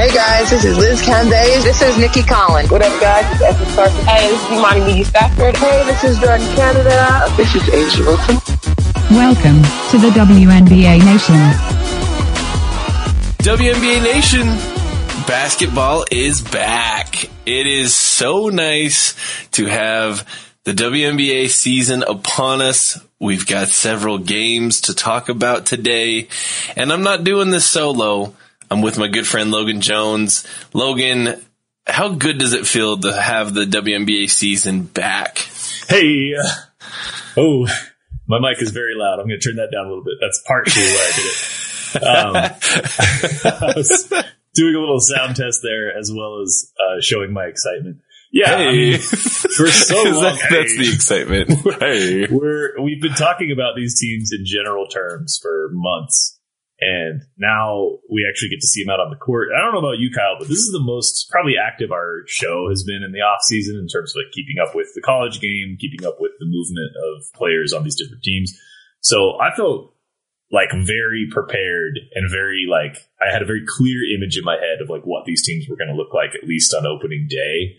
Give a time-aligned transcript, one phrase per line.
[0.00, 1.62] Hey guys, this is Liz Cambage.
[1.62, 2.70] This is Nikki Collins.
[2.70, 3.30] What up, guys?
[3.34, 4.04] It's Esther Carson.
[4.06, 5.56] Hey, this is Imani McGee-Stafford.
[5.58, 7.26] Hey, this is Jordan Canada.
[7.36, 8.36] This is A'ja Wilson.
[9.10, 11.34] Welcome to the WNBA Nation.
[13.44, 14.46] WNBA Nation,
[15.26, 17.26] basketball is back.
[17.44, 19.14] It is so nice
[19.50, 20.26] to have
[20.64, 22.98] the WNBA season upon us.
[23.18, 26.28] We've got several games to talk about today,
[26.74, 28.34] and I'm not doing this solo.
[28.70, 30.46] I'm with my good friend Logan Jones.
[30.72, 31.40] Logan,
[31.86, 35.38] how good does it feel to have the WNBA season back?
[35.88, 36.48] Hey, uh,
[37.36, 37.66] oh,
[38.28, 39.18] my mic is very loud.
[39.18, 40.14] I'm going to turn that down a little bit.
[40.20, 41.56] That's partially why I did it.
[42.04, 42.36] Um,
[43.70, 44.08] I was
[44.54, 47.98] doing a little sound test there as well as uh, showing my excitement.
[48.32, 48.68] Yeah, Hey.
[48.68, 51.50] I mean, for so long, That- that's the excitement.
[51.80, 52.28] Hey.
[52.30, 56.38] we're we've been talking about these teams in general terms for months,
[56.80, 59.48] and now we actually get to see him out on the court.
[59.54, 62.68] I don't know about you, Kyle, but this is the most probably active our show
[62.70, 65.40] has been in the off season in terms of like keeping up with the college
[65.40, 68.52] game, keeping up with the movement of players on these different teams.
[69.00, 69.92] So I felt
[70.52, 74.80] like very prepared and very like I had a very clear image in my head
[74.82, 77.76] of like what these teams were going to look like at least on opening day.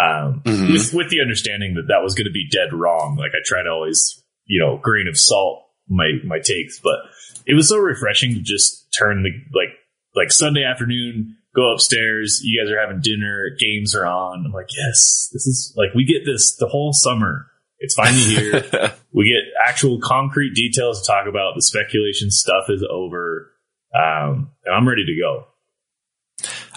[0.00, 0.72] Um, Mhm.
[0.72, 3.16] with with the understanding that that was going to be dead wrong.
[3.18, 6.98] Like I try to always, you know, grain of salt my my takes, but
[7.46, 9.76] it was so refreshing to just turn the like
[10.14, 12.40] like Sunday afternoon, go upstairs.
[12.42, 14.44] You guys are having dinner, games are on.
[14.46, 17.46] I'm like, yes, this is like we get this the whole summer.
[17.78, 18.92] It's finally here.
[19.12, 21.54] we get actual concrete details to talk about.
[21.54, 23.52] The speculation stuff is over,
[23.94, 25.46] um, and I'm ready to go.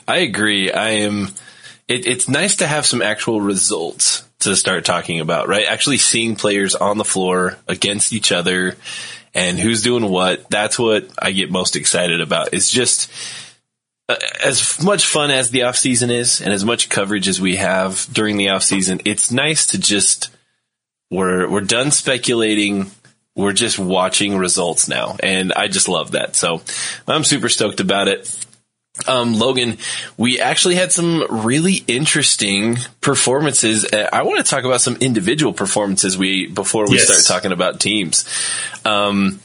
[0.07, 0.71] I agree.
[0.71, 1.29] I am.
[1.87, 5.65] It, it's nice to have some actual results to start talking about, right?
[5.67, 8.77] Actually seeing players on the floor against each other
[9.33, 10.49] and who's doing what.
[10.49, 12.49] That's what I get most excited about.
[12.53, 13.11] It's just
[14.09, 17.55] uh, as much fun as the off season is and as much coverage as we
[17.55, 19.01] have during the off season.
[19.05, 20.29] It's nice to just,
[21.09, 22.91] we're, we're done speculating.
[23.35, 25.15] We're just watching results now.
[25.21, 26.35] And I just love that.
[26.35, 26.61] So
[27.07, 28.45] I'm super stoked about it.
[29.07, 29.77] Um, Logan,
[30.17, 33.85] we actually had some really interesting performances.
[33.85, 37.07] Uh, I want to talk about some individual performances we before we Yes.
[37.07, 38.23] start talking about teams.
[38.85, 39.39] Um,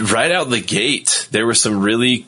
[0.00, 2.26] right out the gate, there were some really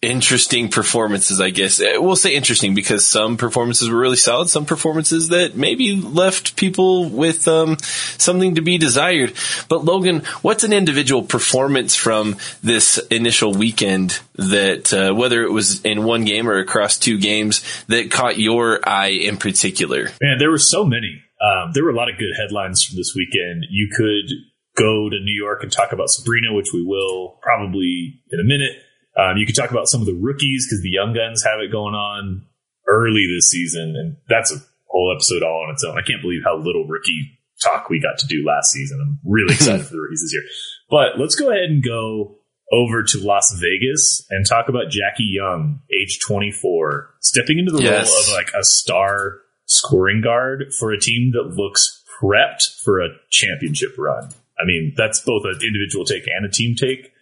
[0.00, 1.80] interesting performances, I guess.
[1.80, 6.56] Uh, We'll say interesting because some performances were really solid, some performances that maybe left
[6.56, 9.32] people with um, something to be desired.
[9.68, 15.84] But Logan, what's an individual performance from this initial weekend that, uh, whether it was
[15.84, 20.10] in one game or across two games, that caught your eye in particular?
[20.20, 21.22] Man, there were so many.
[21.40, 23.66] Um, there were a lot of good headlines from this weekend.
[23.70, 24.30] You could
[24.76, 28.72] go to New York and talk about Sabrina, which we will probably in a minute.
[29.18, 31.72] Um, you could talk about some of the rookies because the young guns have it
[31.72, 32.46] going on
[32.86, 34.56] early this season, and that's a
[34.86, 35.98] whole episode all on its own.
[35.98, 39.00] I can't believe how little rookie talk we got to do last season.
[39.02, 40.42] I'm really excited for the rookies this year.
[40.88, 42.36] But let's go ahead and go
[42.70, 48.08] over to Las Vegas and talk about Jackie Young, age 24, stepping into the Yes.
[48.08, 53.08] role of like a star scoring guard for a team that looks prepped for a
[53.30, 54.30] championship run.
[54.60, 57.12] I mean, that's both an individual take and a team take,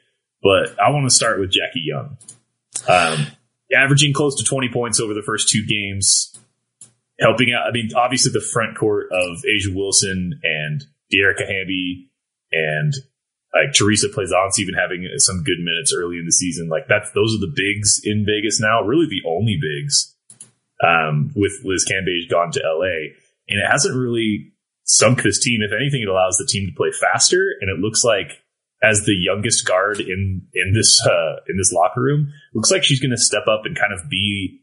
[0.47, 2.17] but I want to start with Jackie Young.
[2.87, 3.27] Um,
[3.75, 6.39] averaging close to 20 points over the first two games,
[7.19, 7.67] helping out.
[7.67, 12.11] I mean, obviously the front court of A'ja Wilson and Dearica Hamby
[12.53, 12.95] and
[13.53, 16.69] like Theresa Plaisance even having some good minutes early in the season.
[16.69, 18.83] Like that's those are the bigs in Vegas now.
[18.83, 20.15] Really the only bigs.
[20.83, 23.17] um, with Liz Cambage gone to LA,
[23.49, 24.53] and it hasn't really
[24.85, 25.61] sunk this team.
[25.63, 28.43] If anything, it allows the team to play faster, and it looks like
[28.82, 33.00] as the youngest guard in in this uh, in this locker room, looks like she's
[33.00, 34.61] going to step up and kind of be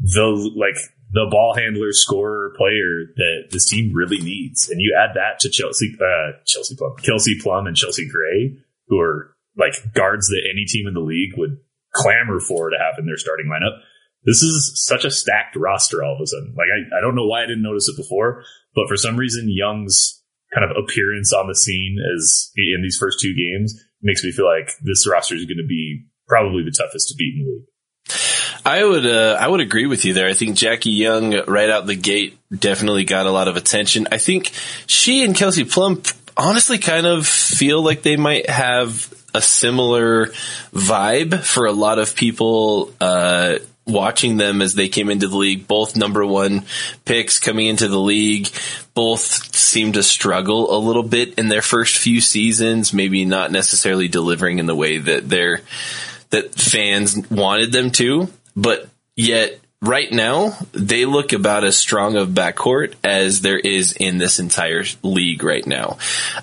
[0.00, 0.76] the like
[1.12, 4.68] the ball handler, scorer, player that this team really needs.
[4.68, 8.58] And you add that to Chelsea, uh, Chelsea Plum, Kelsey Plum, and Chelsea Gray,
[8.88, 11.58] who are like guards that any team in the league would
[11.94, 13.78] clamor for to have in their starting lineup.
[14.24, 16.54] This is such a stacked roster all of a sudden.
[16.56, 18.42] Like I, I don't know why I didn't notice it before,
[18.74, 20.15] but for some reason, Young's
[20.54, 24.46] kind of appearance on the scene as in these first two games makes me feel
[24.46, 27.66] like this roster is going to be probably the toughest to beat in the league.
[28.64, 30.26] I would uh, I would agree with you there.
[30.26, 34.08] I think Jackie Young right out the gate definitely got a lot of attention.
[34.10, 34.50] I think
[34.86, 36.02] she and Kelsey Plum
[36.36, 40.26] honestly kind of feel like they might have a similar
[40.72, 43.56] vibe for a lot of people uh,
[43.86, 45.66] watching them as they came into the league.
[45.66, 46.64] Both number one
[47.04, 48.48] picks coming into the league.
[48.94, 54.08] Both seem to struggle a little bit in their first few seasons, maybe not necessarily
[54.08, 55.60] delivering in the way that they're
[56.30, 62.30] that fans wanted them to, but yet right now they look about as strong of
[62.30, 65.98] backcourt as there is in this entire league right now.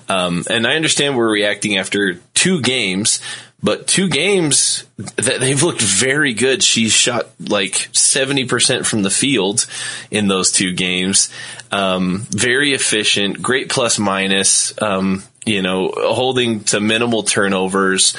[0.08, 3.20] Um, and I understand we're reacting after two games,
[3.64, 6.62] but two games that they've looked very good.
[6.62, 9.66] She shot like 70% from the field
[10.10, 11.30] in those two games.
[11.72, 14.80] Um, very efficient, great plus minus.
[14.80, 18.14] Um, you know, holding to minimal turnovers.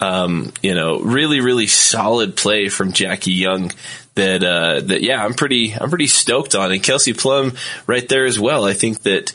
[0.00, 3.72] Um, you know, really, really solid play from Jackie Young.
[4.14, 7.52] That uh, that yeah, I'm pretty I'm pretty stoked on, and Kelsey Plum
[7.86, 8.64] right there as well.
[8.64, 9.32] I think that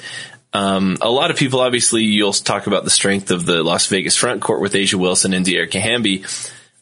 [0.53, 4.15] um, a lot of people, obviously, you'll talk about the strength of the Las Vegas
[4.15, 6.25] front court with A'ja Wilson and Dearica Hamby,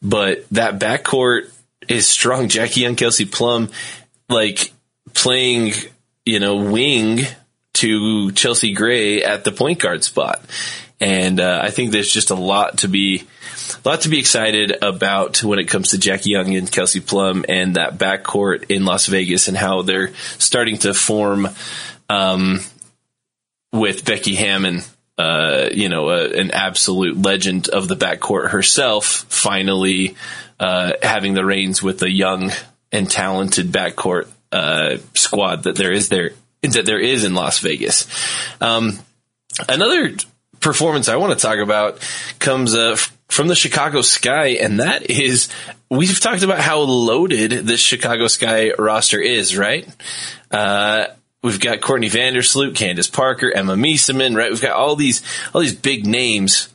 [0.02, 1.52] but that backcourt
[1.88, 2.48] is strong.
[2.50, 3.70] Jackie Young, Kelsey Plum,
[4.28, 4.72] like
[5.14, 5.74] playing,
[6.26, 7.20] you know, wing
[7.74, 10.42] to Chelsea Gray at the point guard spot.
[11.00, 13.24] And uh, I think there's just a lot to be,
[13.86, 17.46] a lot to be excited about when it comes to Jackie Young and Kelsey Plum
[17.48, 21.48] and that backcourt in Las Vegas and how they're starting to form
[22.10, 22.60] um,
[23.72, 24.82] with Becky Hammon.
[25.18, 30.16] Uh, you know, uh, an absolute legend of the backcourt herself, finally
[30.62, 32.52] uh, having the reins with a young
[32.92, 36.32] and talented backcourt uh, squad that there is there
[36.62, 38.08] that there is in Las Vegas.
[38.62, 38.98] Um,
[39.68, 40.14] another
[40.60, 42.00] performance I want to talk about
[42.40, 42.98] comes uh,
[43.30, 45.50] from the Chicago Sky, and that is
[45.90, 49.88] we've talked about how loaded this Chicago Sky roster is, right?
[51.42, 54.50] We've got Courtney Vandersloot, Candace Parker, Emma Meesseman, right?
[54.50, 56.70] We've got all these all these big names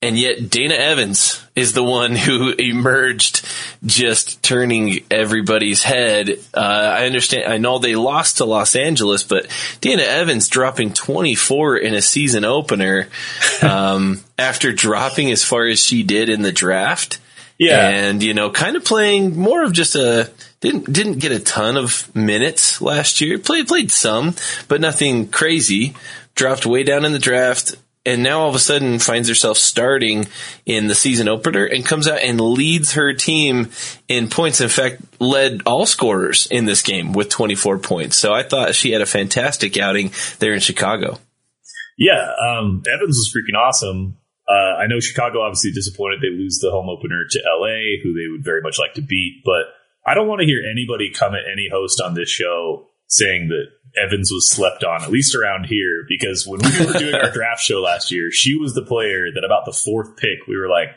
[0.00, 3.44] and yet Dana Evans is the one who emerged
[3.84, 6.38] just turning everybody's head.
[6.54, 9.48] Uh, I understand, I know they lost to Los Angeles, but
[9.80, 13.08] Dana Evans dropping 24 in a season opener,
[13.62, 17.18] um, after dropping as far as she did in the draft.
[17.58, 17.88] Yeah.
[17.88, 21.76] And, you know, kind of playing more of just a, didn't, didn't get a ton
[21.76, 23.38] of minutes last year.
[23.38, 24.34] Played, played some,
[24.66, 25.94] but nothing crazy.
[26.34, 27.76] Dropped way down in the draft
[28.08, 30.26] and now all of a sudden finds herself starting
[30.64, 33.70] in the season opener and comes out and leads her team
[34.08, 34.62] in points.
[34.62, 38.16] In fact, led all scorers in this game with 24 points.
[38.16, 41.18] So I thought she had a fantastic outing there in Chicago.
[41.98, 44.16] Yeah, um, Evans was freaking awesome.
[44.48, 48.30] Uh, I know Chicago obviously disappointed they lose the home opener to LA, who they
[48.30, 49.66] would very much like to beat, but
[50.08, 53.66] I don't want to hear anybody come at any host on this show saying that
[54.02, 57.62] Evans was slept on, at least around here, because when we were doing our draft
[57.62, 60.88] show last year, she was the player that about the fourth pick, we were like,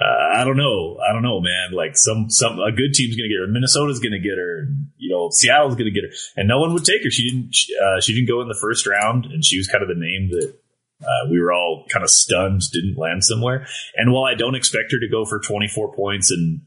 [0.00, 1.72] uh, I don't know, I don't know, man.
[1.72, 5.28] Like some some a good team's gonna get her, Minnesota's gonna get her, you know,
[5.32, 7.10] Seattle's gonna get her, and no one would take her.
[7.10, 7.54] She didn't.
[7.82, 10.30] Uh, she didn't go in the first round, and she was kind of the name
[10.30, 10.54] that
[11.02, 13.66] uh, we were all kind of stunned didn't land somewhere.
[13.96, 16.62] And while I don't expect her to go for 24 points and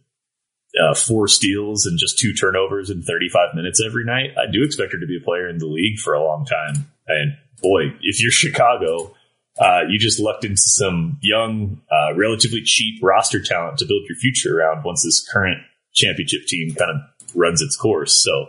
[0.79, 4.31] uh, four steals and just two turnovers in 35 minutes every night.
[4.37, 6.89] I do expect her to be a player in the league for a long time.
[7.07, 9.13] And boy, if you're Chicago,
[9.59, 14.17] uh, you just lucked into some young, uh, relatively cheap roster talent to build your
[14.17, 15.61] future around once this current
[15.93, 18.13] championship team kind of runs its course.
[18.13, 18.47] So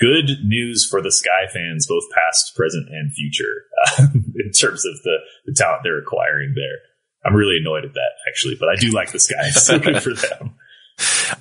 [0.00, 3.66] good news for the Sky fans, both past, present, and future,
[3.98, 6.78] in terms of the, the talent they're acquiring there.
[7.26, 9.50] I'm really annoyed at that actually, but I do like the Sky.
[9.50, 10.54] So good for them.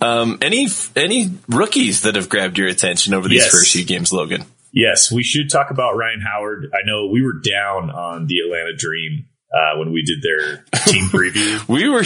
[0.01, 3.51] Um, any any rookies that have grabbed your attention over these Yes.
[3.51, 4.43] first few games, Logan?
[4.73, 6.71] Yes, we should talk about Rhyne Howard.
[6.73, 11.05] I know we were down on the Atlanta Dream uh, when we did their team
[11.09, 11.65] preview.
[11.69, 12.03] we were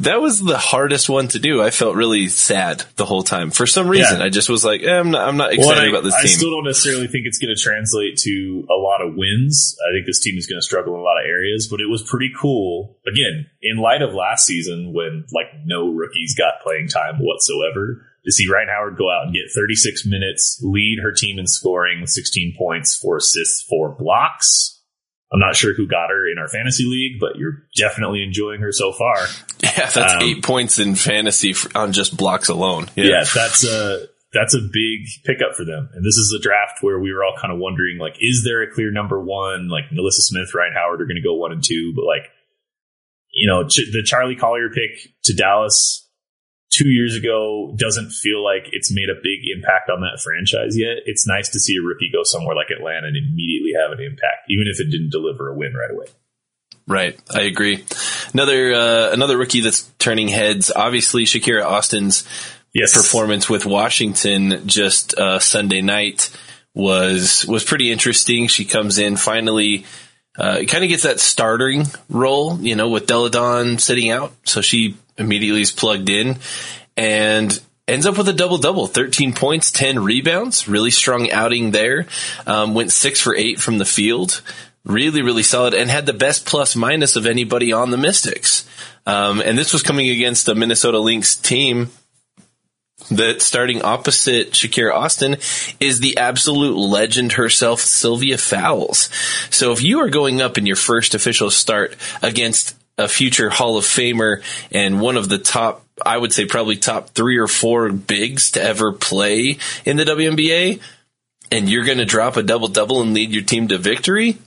[0.00, 1.60] that was the hardest one to do.
[1.62, 4.18] I felt really sad the whole time for some reason.
[4.20, 4.26] Yeah.
[4.26, 5.28] I just was like, eh, I'm not.
[5.28, 6.30] I'm not excited Well, I, about this I team.
[6.30, 9.76] I still don't necessarily think it's going to translate to a lot of wins.
[9.82, 11.90] I think this team is going to struggle in a lot of areas, but it
[11.90, 12.98] was pretty cool.
[13.06, 18.30] Again, in light of last season when like no rookies got playing time whatsoever, to
[18.32, 22.54] see Rhyne Howard go out and get 36 minutes, lead her team in scoring 16
[22.56, 24.78] points, four assists, four blocks.
[25.32, 28.70] I'm not sure who got her in our fantasy league, but you're definitely enjoying her
[28.70, 29.16] so far.
[29.62, 32.88] yeah, that's um, eight points in fantasy on just blocks alone.
[32.96, 35.90] yeah, that's a that's a big pickup for them.
[35.92, 38.62] And this is a draft where we were all kind of wondering, like, is there
[38.62, 39.68] a clear number one?
[39.68, 42.30] Like NaLyssa Smith, Rhyne Howard are going to go one and two, but like,
[43.32, 46.01] you know, Ch- the Charli Collier pick to Dallas
[46.72, 51.04] two years ago doesn't feel like it's made a big impact on that franchise yet.
[51.04, 54.48] It's nice to see a rookie go somewhere like Atlanta and immediately have an impact,
[54.48, 56.06] even if it didn't deliver a win right away.
[56.88, 57.84] Right, I agree.
[58.32, 60.72] Another uh, another rookie that's turning heads.
[60.74, 62.26] Obviously, Shakira Austin's
[62.74, 62.96] Yes.
[62.96, 66.30] performance with Washington just uh, Sunday night
[66.74, 68.48] was was pretty interesting.
[68.48, 69.84] She comes in finally,
[70.38, 74.62] uh, kind of gets that starting role, you know, with Delle Donne sitting out, so
[74.62, 76.38] she immediately is plugged in
[76.96, 80.68] and ends up with a double double 13 points 10 rebounds.
[80.68, 82.06] Really strong outing there.
[82.46, 84.42] Um, went six for eight from the field.
[84.84, 88.68] Really really solid and had the best plus minus of anybody on the mystics.
[89.06, 91.90] Um, and this was coming against the minnesota lynx team
[93.10, 95.36] that starting opposite Shakira Austin
[95.80, 99.10] is the absolute legend herself, Sylvia Fowles.
[99.50, 103.76] So if you are going up in your first official start against a future Hall
[103.76, 107.90] of Famer and one of the top, I would say probably top three or four
[107.90, 110.80] bigs to ever play in the WNBA,
[111.50, 114.38] and you're going to drop a double double and lead your team to victory,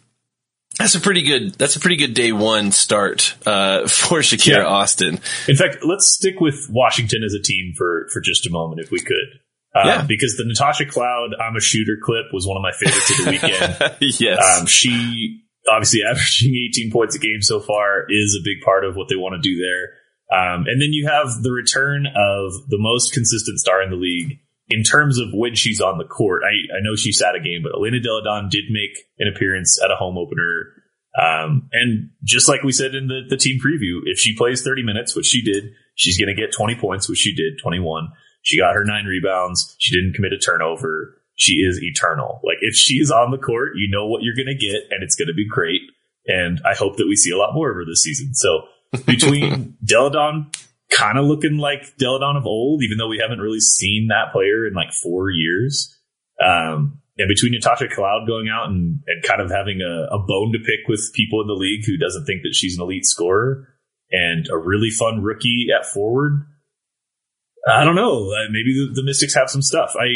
[0.77, 1.53] that's a pretty good.
[1.53, 4.65] That's a pretty good day one start uh, for Shakira Yeah.
[4.65, 5.19] Austin.
[5.47, 8.91] In fact, let's stick with Washington as a team for for just a moment, if
[8.91, 9.39] we could.
[9.74, 10.05] Uh, Yeah.
[10.05, 13.31] Because the Natasha Cloud "I'm a shooter" clip was one of my favorites of the
[13.31, 13.95] weekend.
[14.19, 14.59] yes.
[14.59, 18.95] um, she obviously averaging 18 points a game so far is a big part of
[18.95, 19.93] what they want to do there.
[20.31, 24.39] Um, and then you have the return of the most consistent star in the league
[24.69, 26.41] in terms of when she's on the court.
[26.43, 29.79] I, I know she sat a game, but Elena Delle Donne did make an appearance
[29.84, 30.74] at a home opener.
[31.15, 34.84] Um, and just like we said in the, the team preview, if she plays 30
[34.84, 38.10] minutes, which she did, she's going to get 20 points, which she did, 21.
[38.41, 39.75] She got her nine rebounds.
[39.79, 41.22] She didn't commit a turnover.
[41.35, 42.39] She is eternal.
[42.43, 45.15] Like if she's on the court, you know what you're going to get and it's
[45.15, 45.81] going to be great.
[46.27, 48.33] And I hope that we see a lot more of her this season.
[48.33, 48.61] So
[49.05, 50.51] between Delle Donne
[50.89, 54.31] kind of looking like Delle Donne of old, even though we haven't really seen that
[54.31, 55.91] player in like four years.
[56.43, 60.51] Um, and between Natasha Cloud going out and, and kind of having a, a bone
[60.51, 63.69] to pick with people in the league who doesn't think that she's an elite scorer
[64.11, 66.45] and a really fun rookie at forward.
[67.67, 68.31] I don't know.
[68.31, 69.95] Uh, maybe the, the Mystics have some stuff.
[69.99, 70.07] I,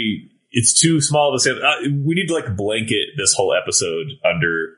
[0.51, 1.51] it's too small to say.
[1.51, 4.75] Uh, we need to like blanket this whole episode under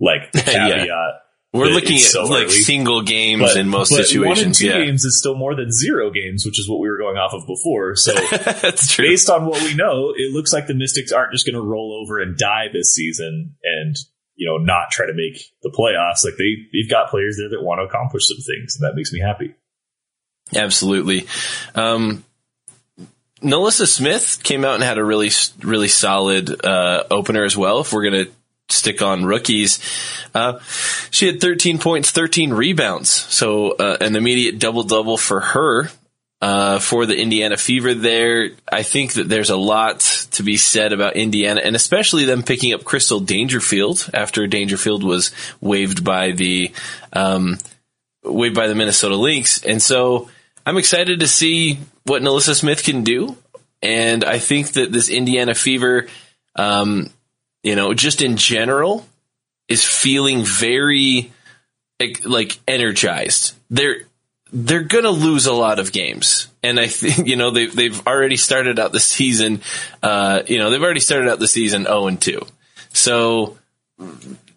[0.00, 0.68] like the Yeah.
[0.78, 1.20] caveat.
[1.52, 2.50] We're looking at so like early.
[2.50, 4.58] single games But, in most but One and situations.
[4.58, 7.16] two Yeah, games is still more than zero games, which is what we were going
[7.16, 7.94] off of before.
[7.94, 8.12] So
[8.60, 9.06] that's true.
[9.06, 12.02] based on what we know, it looks like the Mystics aren't just going to roll
[12.02, 13.94] over and die this season and
[14.34, 16.24] you know not try to make the playoffs.
[16.24, 19.12] Like they they've got players there that want to accomplish some things, and that makes
[19.12, 19.54] me happy.
[20.56, 21.26] Absolutely.
[21.76, 22.24] Um,
[23.44, 25.30] NaLyssa Smith came out and had a really,
[25.62, 27.80] really solid uh, opener as well.
[27.80, 28.32] If we're going to
[28.70, 29.78] stick on rookies,
[30.34, 30.58] uh,
[31.10, 33.10] she had 13 points, 13 rebounds.
[33.10, 35.90] So uh, an immediate double double for her.
[36.42, 40.00] Uh, for the Indiana Fever there, I think that there's a lot
[40.32, 45.30] to be said about Indiana and especially them picking up Crystal Dangerfield after Dangerfield was
[45.62, 46.70] waived by the,
[47.14, 47.56] um,
[48.22, 49.64] waived by the Minnesota Lynx.
[49.64, 50.28] And so
[50.66, 53.36] I'm excited to see what NaLyssa Smith can do.
[53.82, 56.06] And I think that this Indiana Fever,
[56.56, 57.10] um,
[57.62, 59.06] you know, just in general,
[59.68, 61.32] is feeling very
[62.00, 63.54] like, like energized.
[63.70, 64.02] They're
[64.52, 68.36] they're gonna lose a lot of games, and I think you know they they've already
[68.36, 69.60] started out the season.
[70.02, 72.40] Uh, you know, they've already started out the season zero and two.
[72.92, 73.58] So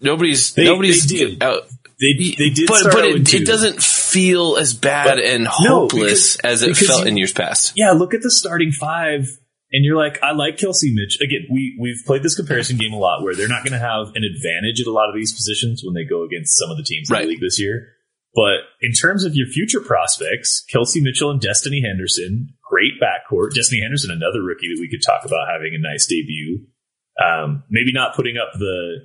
[0.01, 1.67] nobody's They- nobody's they out.
[1.99, 5.45] They they did, but start but 0 it, it doesn't feel as bad But- and
[5.45, 5.49] no,
[5.89, 7.73] hopeless because- as it felt you- in years past.
[7.75, 9.25] Yeah, look at the starting five,
[9.71, 11.19] and you're like, I like Kelsey Mitch.
[11.21, 14.09] Again, we we've played this comparison game a lot, where they're not going to have
[14.15, 16.83] an advantage at a lot of these positions when they go against some of the
[16.83, 17.23] teams in Right.
[17.23, 17.93] the league this year.
[18.35, 23.55] But in terms of your future prospects, Kelsey Mitchell and Destiny Henderson, great backcourt.
[23.55, 26.67] Destiny Henderson, another rookie that we could talk about having a nice debut.
[27.19, 28.97] Um, maybe not putting up the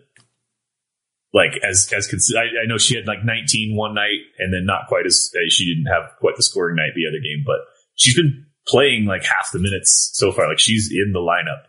[1.33, 4.67] like as as cons- I, I know she had like 19 one night and then
[4.67, 7.59] not quite as uh, she didn't have quite the scoring night the other game, but
[7.95, 10.49] she's been playing like half the minutes so far.
[10.49, 11.65] Like she's in the lineup,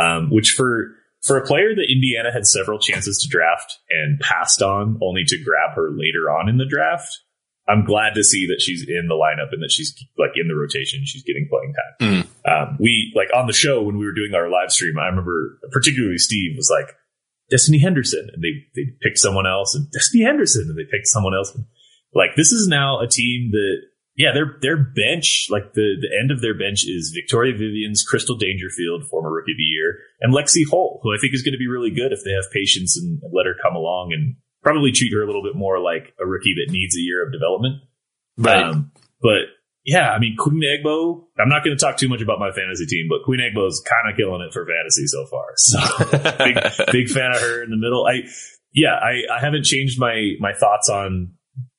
[0.00, 4.62] um, which for for a player that Indiana had several chances to draft and passed
[4.62, 7.20] on, only to grab her later on in the draft.
[7.68, 10.54] I'm glad to see that she's in the lineup and that she's like in the
[10.54, 11.04] rotation.
[11.04, 12.28] She's getting playing time.
[12.46, 14.98] Um, we like on the show when we were doing our live stream.
[14.98, 16.94] I remember particularly Steve was like
[17.50, 21.34] Destiny Henderson, and they they picked someone else, and Destiny Henderson, and they picked someone
[21.34, 21.56] else.
[22.14, 23.82] Like this is now a team that
[24.16, 28.36] yeah, their their bench, like the the end of their bench is Victoria Vivians, Crystal
[28.36, 31.58] Dangerfield, former rookie of the year, and Lexi Hull, who I think is going to
[31.58, 35.12] be really good if they have patience and let her come along and probably treat
[35.12, 37.82] her a little bit more like a rookie that needs a year of development.
[38.38, 38.64] Right.
[38.64, 39.52] Um, but
[39.84, 41.25] yeah, I mean Queen Egbo.
[41.38, 43.82] I'm not going to talk too much about my fantasy team, but Queen Egbo is
[43.84, 45.46] kind of killing it for fantasy so far.
[45.56, 45.78] So
[46.44, 46.56] big
[46.92, 48.06] big fan of her in the middle.
[48.06, 48.28] I
[48.72, 51.32] yeah, I, I haven't changed my my thoughts on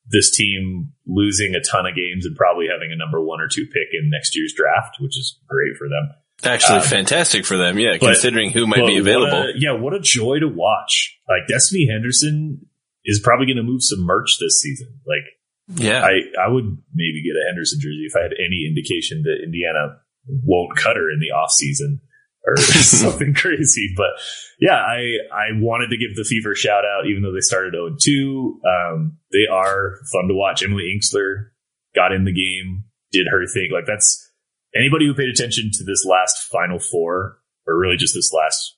[0.10, 3.66] this team losing a ton of games and probably having a number one or two
[3.66, 6.16] pick in next year's draft, which is great for them.
[6.44, 7.78] Actually, Um, fantastic for them.
[7.80, 9.40] Yeah, but- considering who might be available.
[9.40, 11.18] what a- yeah, what a joy to watch.
[11.28, 12.68] Like Destiny Henderson
[13.04, 15.00] is probably going to move some merch this season.
[15.06, 15.26] Like
[15.68, 16.02] yeah.
[16.02, 20.00] I, I would maybe get a Henderson jersey if I had any indication that Indiana
[20.28, 22.02] won't cut her in the off season
[22.46, 23.94] or something crazy.
[23.96, 24.12] But
[24.60, 27.74] yeah, I, I wanted to give the Fever a shout out, even though they started
[27.74, 28.62] 0 2.
[28.66, 30.64] Um, they are fun to watch.
[30.64, 31.52] Emily Engstler
[31.94, 33.70] got in the game, did her thing.
[33.74, 34.32] Like that's
[34.76, 38.77] anybody who paid attention to this last Final Four, or really just this last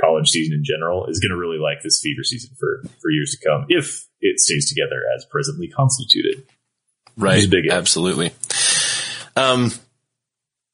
[0.00, 3.36] college season in general, is going to really like this Fever season for for years
[3.38, 6.44] to come if it stays together as presently constituted.
[7.16, 7.48] Right.
[7.48, 7.68] Big.
[7.70, 8.32] Absolutely.
[9.36, 9.72] Um,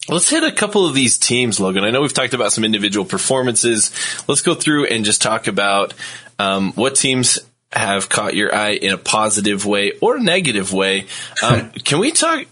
[0.08, 1.84] let's hit a couple of these teams, Logan.
[1.84, 3.90] I know we've talked about some individual performances.
[4.28, 5.94] Let's go through and just talk about
[6.38, 7.38] um, what teams
[7.72, 11.06] have caught your eye in a positive way or negative way.
[11.42, 12.44] Um, can we talk?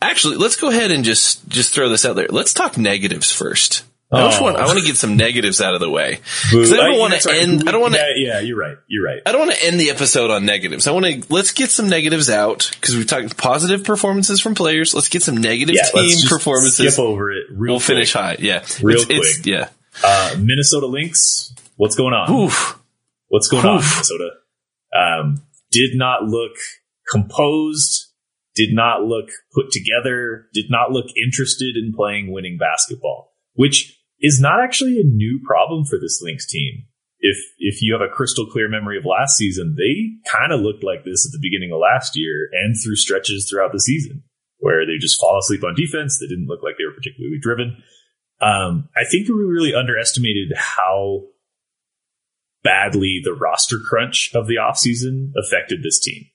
[0.00, 2.28] Actually, let's go ahead and just just throw this out there.
[2.28, 3.84] Let's talk negatives first.
[4.12, 4.44] I just Oh.
[4.44, 6.20] want I want to get some negatives out of the way
[6.50, 7.42] because I don't want to right.
[7.42, 7.68] end.
[7.68, 8.76] I don't want to Yeah, yeah, you're right.
[8.86, 9.20] You're right.
[9.26, 10.86] I don't want to end the episode on negatives.
[10.86, 14.94] I want to let's get some negatives out because we've talked positive performances from players.
[14.94, 16.94] Let's get some negative Yeah, team just performances.
[16.94, 17.46] Skip over it.
[17.50, 18.36] Real we'll finish high.
[18.38, 19.46] Yeah, Real It's- it's- quick.
[19.46, 19.68] yeah.
[20.04, 21.52] Uh, Minnesota Lynx.
[21.76, 22.30] What's going on?
[22.32, 22.78] Oof.
[23.28, 24.30] What's going on, Minnesota?
[24.96, 25.42] Um,
[25.72, 26.52] did not look
[27.10, 28.12] composed.
[28.54, 30.46] Did not look put together.
[30.54, 35.84] Did not look interested in playing winning basketball, which is not actually a new problem
[35.84, 36.84] for this Lynx team.
[37.18, 40.84] If if you have a crystal clear memory of last season, they kind of looked
[40.84, 44.22] like this at the beginning of last year and through stretches throughout the season
[44.58, 46.18] where they just fall asleep on defense.
[46.18, 47.82] They didn't look like they were particularly driven.
[48.40, 51.22] Um, I think we really underestimated how
[52.62, 56.26] badly the roster crunch of the offseason affected this team.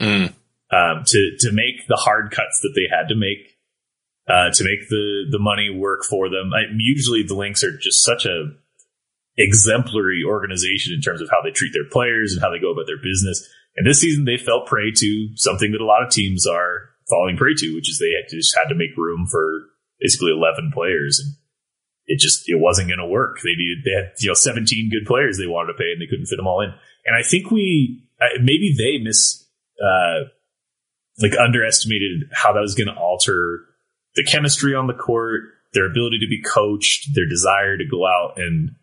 [0.00, 0.34] Mm.
[0.72, 3.58] Um, to to make the hard cuts that they had to make,
[4.30, 6.52] uh, to make the the money work for them.
[6.54, 8.54] I, usually, the Lynx are just such a
[9.36, 12.86] exemplary organization in terms of how they treat their players and how they go about
[12.86, 13.42] their business.
[13.76, 17.36] And this season, they fell prey to something that a lot of teams are falling
[17.36, 19.66] prey to, which is they had just had to make room for
[19.98, 21.34] basically eleven players, and
[22.06, 23.38] it just it wasn't going to work.
[23.42, 26.06] They needed they had you know seventeen good players they wanted to pay, and they
[26.06, 26.70] couldn't fit them all in.
[27.06, 28.06] And I think we
[28.38, 29.46] maybe they miss
[29.82, 30.28] uh,
[31.18, 33.66] like underestimated how that was going to alter
[34.16, 35.42] the chemistry on the court,
[35.72, 38.74] their ability to be coached, their desire to go out and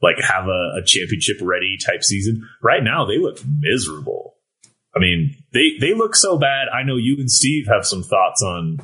[0.00, 2.48] like have a, a championship ready type season.
[2.62, 4.36] Right now, they look miserable.
[4.94, 6.68] I mean, they they look so bad.
[6.68, 8.78] I know you and Steve have some thoughts on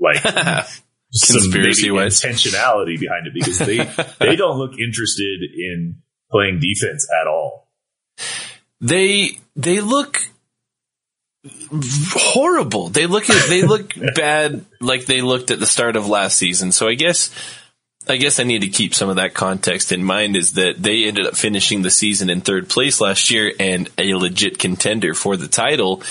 [0.00, 0.16] like
[1.12, 3.78] some Conspiracy maybe intentionality behind it because they
[4.18, 7.68] they don't look interested in playing defense at all.
[8.80, 10.18] They they look
[11.44, 12.88] horrible.
[12.88, 16.72] They look at, they look bad like they looked at the start of last season.
[16.72, 17.30] So I guess
[18.08, 21.04] I guess I need to keep some of that context in mind is that they
[21.04, 25.36] ended up finishing the season in third place last year and a legit contender for
[25.36, 26.02] the title.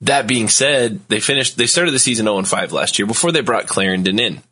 [0.00, 3.42] That being said, they finished they started the season 0 5 last year before they
[3.42, 4.42] brought Clarendon in.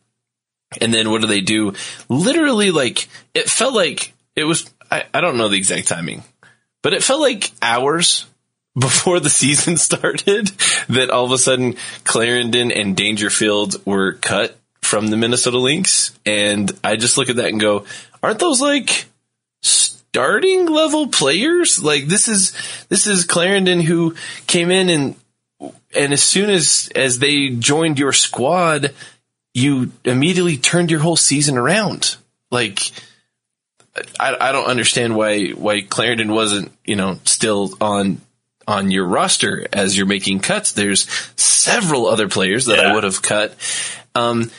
[0.81, 1.73] And then what do they do?
[2.09, 6.23] Literally like it felt like it was I, I don't know the exact timing,
[6.81, 8.25] but it felt like hours
[8.77, 10.47] before the season started
[10.89, 16.17] that all of a sudden Clarendon and Dangerfield were cut from the Minnesota Lynx.
[16.25, 17.85] And I just look at that and go,
[18.21, 19.05] aren't those like
[19.61, 21.81] starting level players?
[21.81, 22.53] Like this is,
[22.89, 24.15] this is Clarendon who
[24.47, 25.15] came in and,
[25.95, 28.93] and as soon as, as they joined your squad,
[29.53, 32.17] you immediately turned your whole season around.
[32.51, 32.91] Like,
[34.19, 38.21] I, I don't understand why why Clarendon wasn't you know still on
[38.67, 40.71] on your roster as you're making cuts.
[40.71, 43.55] There's several other players that I would have cut.
[44.15, 44.51] Um,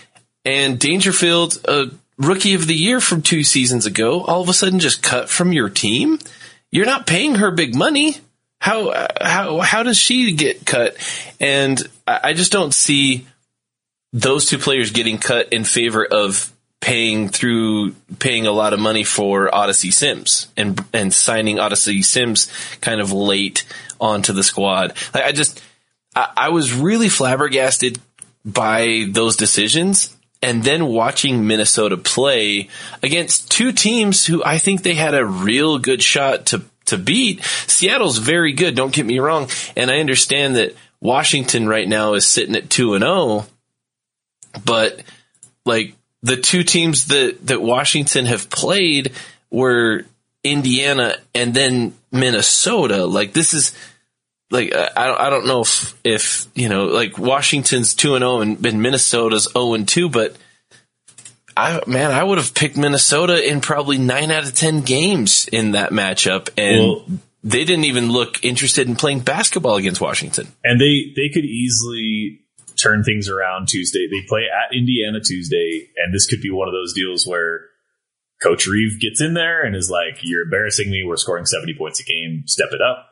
[0.45, 1.87] and Dangerfield, a
[2.19, 5.53] rookie of the year from two seasons ago, all of a sudden just cut from
[5.53, 6.19] your team.
[6.71, 8.17] You're not paying her big money.
[8.59, 10.97] How how how does she get cut?
[11.39, 13.27] And I just don't see
[14.13, 16.51] those two players getting cut in favor of
[16.85, 22.53] paying through paying a lot of money for Odyssey Sims and and signing Odyssey Sims
[22.83, 23.65] kind of late
[23.99, 24.93] onto the squad.
[25.15, 25.63] Like I just
[26.15, 27.99] I, I was really flabbergasted
[28.45, 32.69] by those decisions and then watching Minnesota play
[33.03, 37.43] against two teams who I think they had a real good shot to to beat.
[37.43, 42.29] Seattle's very good, don't get me wrong, and I understand that Washington right now is
[42.29, 43.47] sitting at 2 and 0,
[44.67, 45.03] but
[45.65, 45.95] like
[46.25, 49.13] the two teams that that Washington have played
[49.51, 50.05] were
[50.43, 53.05] Indiana and then Minnesota.
[53.05, 53.77] Like this is
[54.51, 58.41] like I don't I don't know if if you know like Washington's two and zero
[58.41, 60.35] and, and Minnesota's zero and two, but
[61.57, 65.73] I man I would have picked Minnesota in probably nine out of ten games in
[65.73, 67.07] that matchup, and Well-
[67.47, 70.49] they didn't even look interested in playing basketball against Washington.
[70.65, 72.41] and they they could easily
[72.85, 74.07] turn things around Tuesday.
[74.11, 77.63] They play at Indiana Tuesday, and this could be one of those deals where
[78.43, 81.03] Coach Reeve gets in there and is like, "You're embarrassing me.
[81.05, 82.45] We're scoring 70 points a game.
[82.47, 83.11] Step it up."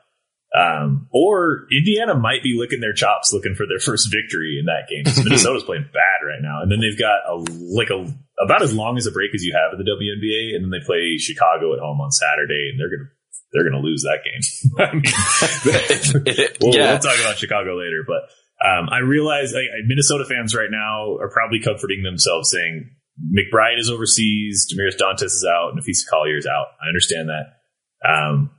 [0.53, 4.89] Um, or Indiana might be licking their chops, looking for their first victory in that
[4.89, 5.05] game.
[5.25, 7.41] Minnesota's playing bad right now, and then they've got a
[7.73, 8.05] like a
[8.43, 10.85] about as long as a break as you have in the WNBA, and then they
[10.85, 13.09] play Chicago at home on Saturday, and they're gonna
[13.53, 14.43] they're gonna lose that game.
[14.79, 18.29] I mean, we'll, yeah, we'll talk about Chicago later, but
[18.65, 23.91] um, I realize like, Minnesota fans right now are probably comforting themselves saying McBride is
[23.91, 26.67] overseas, Damiris Dantas is out, and Napheesa Collier is out.
[26.83, 28.09] I understand that.
[28.09, 28.51] Um,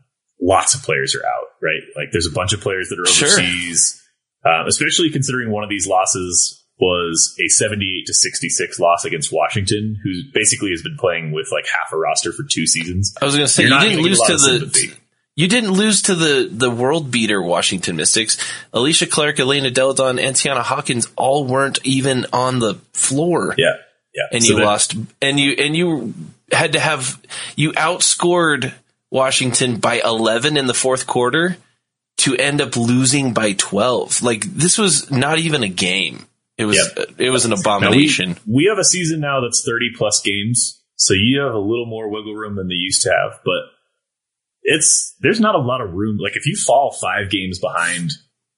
[0.41, 1.81] lots of players are out, right?
[1.95, 3.27] Like there's a bunch of players that are Sure.
[3.27, 4.01] overseas,
[4.45, 9.97] uh, especially considering one of these losses was a 78 to 66 loss against Washington,
[10.03, 13.15] who basically has been playing with like half a roster for two seasons.
[13.21, 14.93] I was going to say You're you not didn't lose to the sympathy.
[15.35, 18.37] You didn't lose to the the world beater Washington Mystics.
[18.73, 23.55] Alysha Clark, Elena Delle Donne, and Tianna Hawkins all weren't even on the floor.
[23.57, 23.73] Yeah.
[24.13, 24.23] Yeah.
[24.31, 26.13] and So you lost and you and you
[26.51, 27.19] had to have
[27.55, 28.73] you outscored
[29.09, 31.57] Washington by 11 in the fourth quarter
[32.17, 36.27] to end up losing by 12 like this was not even a game
[36.59, 37.09] it was Yep.
[37.17, 40.79] it was an Now, we- abomination we, have a season now that's 30 plus games,
[40.95, 43.61] so you have a little more wiggle room than they used to have, but
[44.63, 46.17] it's there's not a lot of room.
[46.17, 48.11] Like if you fall five games behind,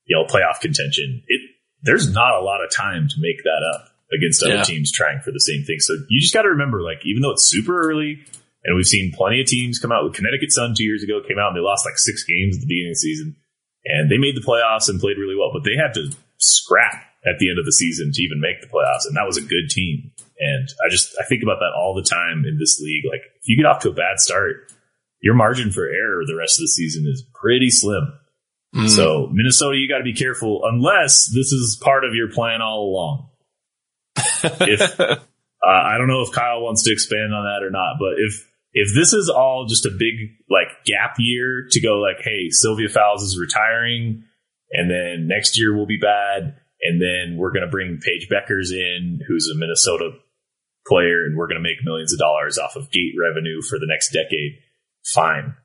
[0.06, 1.41] you know, playoff contention, it
[1.84, 4.63] there's not a lot of time to make that up against other Yeah.
[4.63, 5.78] teams trying for the same thing.
[5.80, 8.18] So you just got to remember, like, even though it's super early,
[8.63, 11.38] and we've seen plenty of teams come out with Connecticut Sun two years ago came
[11.38, 13.36] out and they lost like six games at the beginning of the season,
[13.86, 17.38] and they made the playoffs and played really well, but they had to scrap at
[17.39, 19.70] the end of the season to even make the playoffs, and that was a good
[19.70, 20.12] team.
[20.39, 23.06] And I just I think about that all the time in this league.
[23.10, 24.72] Like if you get off to a bad start,
[25.26, 28.14] your margin for error the rest of the season is pretty slim.
[28.76, 28.90] Mm.
[28.90, 32.90] So Minnesota, you got to be careful unless this is part of your plan all
[32.90, 33.30] along.
[34.44, 35.18] if uh,
[35.66, 38.94] I don't know if Kyle wants to expand on that or not, but if if
[38.94, 43.24] this is all just a big like gap year to go like, hey, Sylvia Fowles
[43.24, 44.24] is retiring,
[44.72, 48.72] and then next year will be bad, and then we're going to bring Paige Bueckers
[48.72, 50.12] in, who's a Minnesota
[50.86, 53.88] player, and we're going to make millions of dollars off of gate revenue for the
[53.88, 54.60] next decade.
[55.13, 55.56] Fine,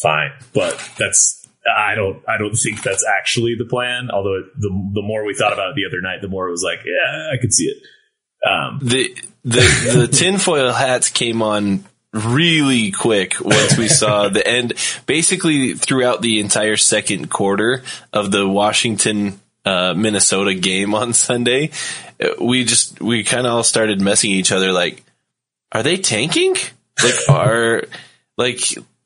[0.00, 4.10] fine, but that's I don't I don't think that's actually the plan.
[4.10, 6.62] Although the the more we thought about it the other night, the more it was
[6.62, 7.78] like, yeah, I could see it.
[8.46, 14.74] Um, the the the tinfoil hats came on really quick once we saw the end
[15.06, 17.82] basically throughout the entire second quarter
[18.12, 21.70] of the Washington uh, Minnesota game on Sunday
[22.40, 25.02] we just we kind of all started messing each other like
[25.72, 26.54] are they tanking
[27.02, 27.82] like are
[28.36, 28.60] like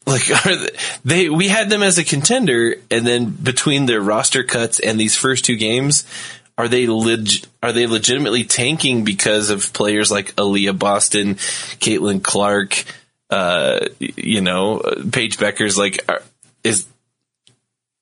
[0.07, 0.71] like are they,
[1.05, 5.17] they we had them as a contender and then between their roster cuts and these
[5.17, 6.05] first two games
[6.59, 12.85] are they leg- are they legitimately tanking because of players like Aaliyah Boston, Caitlin Clark,
[13.31, 14.81] uh, you know,
[15.13, 16.21] Paige Bueckers like are,
[16.65, 16.87] is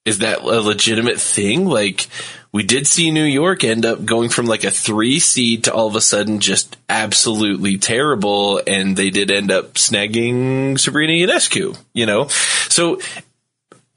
[0.07, 1.67] is that a legitimate thing?
[1.67, 2.09] Like
[2.57, 5.89] we did see New York end up going from like a three seed to all
[5.89, 11.77] of a sudden just absolutely terrible, and they did end up snagging Sabrina Ionescu.
[11.93, 12.99] You know, so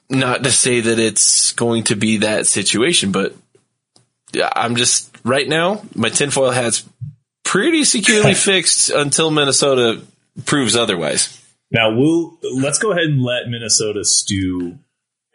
[0.10, 3.34] not to say that it's going to be that situation, but
[4.34, 6.84] yeah, I'm just right now my tinfoil hat's
[7.45, 10.02] pretty securely fixed until Minnesota
[10.45, 11.41] proves otherwise.
[11.72, 14.80] Now we'll let's go ahead and let Minnesota stew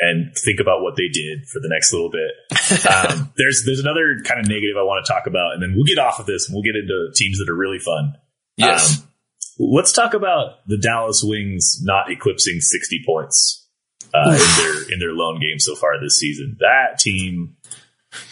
[0.00, 2.32] and think about what they did for the next little bit.
[2.84, 5.84] Um, there's there's another kind of negative I want to talk about, and then we'll
[5.84, 8.14] get off of this and we'll get into teams that are really fun.
[8.56, 9.00] Yes.
[9.00, 9.08] Um,
[9.58, 13.66] let's talk about the Dallas Wings not eclipsing 60 points
[14.14, 16.56] uh, in their in their lone game so far this season.
[16.60, 17.56] That team,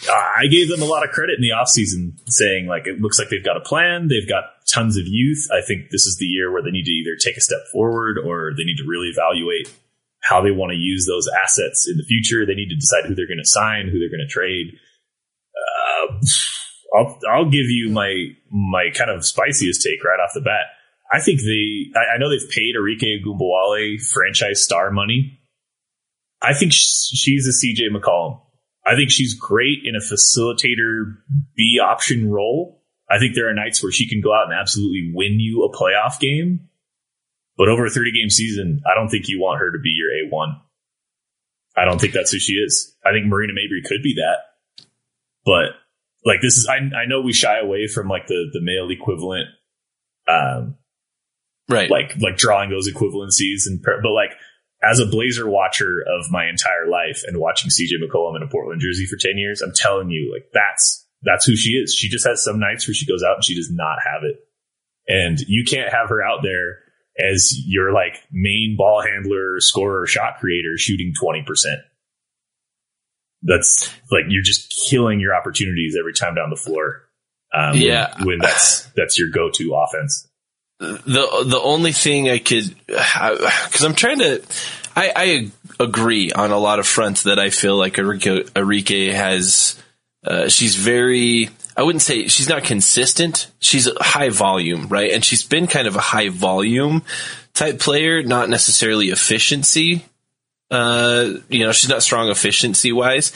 [0.09, 3.29] I gave them a lot of credit in the offseason, saying like it looks like
[3.29, 5.47] they've got a plan, they've got tons of youth.
[5.51, 8.17] I think this is the year where they need to either take a step forward
[8.17, 9.71] or they need to really evaluate
[10.23, 12.45] how they want to use those assets in the future.
[12.45, 14.73] They need to decide who they're going to sign, who they're going to trade.
[15.53, 16.15] Uh,
[16.95, 20.71] I'll I'll give you my my kind of spiciest take right off the bat.
[21.11, 25.39] I think the I, I know they've paid Arike Ogunbowale franchise star money.
[26.41, 28.41] I think she's a CJ McCollum.
[28.85, 31.15] I think she's great in a facilitator
[31.55, 32.83] B option role.
[33.09, 35.75] I think there are nights where she can go out and absolutely win you a
[35.75, 36.69] playoff game.
[37.57, 40.09] But over a 30 game season, I don't think you want her to be your
[40.09, 40.59] A1.
[41.75, 42.95] I don't think that's who she is.
[43.05, 44.85] I think Marina Mabrey could be that.
[45.45, 45.75] But
[46.25, 49.47] like this is, I, I know we shy away from like the, the male equivalent,
[50.27, 50.77] um,
[51.69, 51.89] right.
[51.89, 54.31] like, like drawing those equivalencies and, but like
[54.83, 58.81] as a Blazer watcher of my entire life and watching CJ McCollum in a Portland
[58.81, 61.93] jersey for 10 years, I'm telling you, like that's, that's who she is.
[61.93, 64.39] She just has some nights where she goes out and she does not have it.
[65.07, 66.79] And you can't have her out there
[67.17, 71.45] as your like main ball handler, scorer, shot creator shooting 20%.
[73.43, 77.03] That's like you're just killing your opportunities every time down the floor.
[77.53, 78.15] Um, Yeah.
[78.17, 80.27] When, when that's, that's your go to offense.
[80.79, 84.41] the the only thing I could because I'm trying to
[84.95, 89.81] I, I agree on a lot of fronts that I feel like Arike, Arike has
[90.25, 95.23] uh, she's very I wouldn't say she's not consistent she's a high volume right and
[95.23, 97.03] she's been kind of a high volume
[97.53, 100.05] type player not necessarily efficiency
[100.71, 103.31] uh you know she's not strong efficiency wise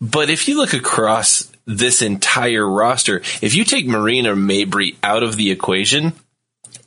[0.00, 5.36] but if you look across this entire roster if you take Marina Mabrey out of
[5.36, 6.12] the equation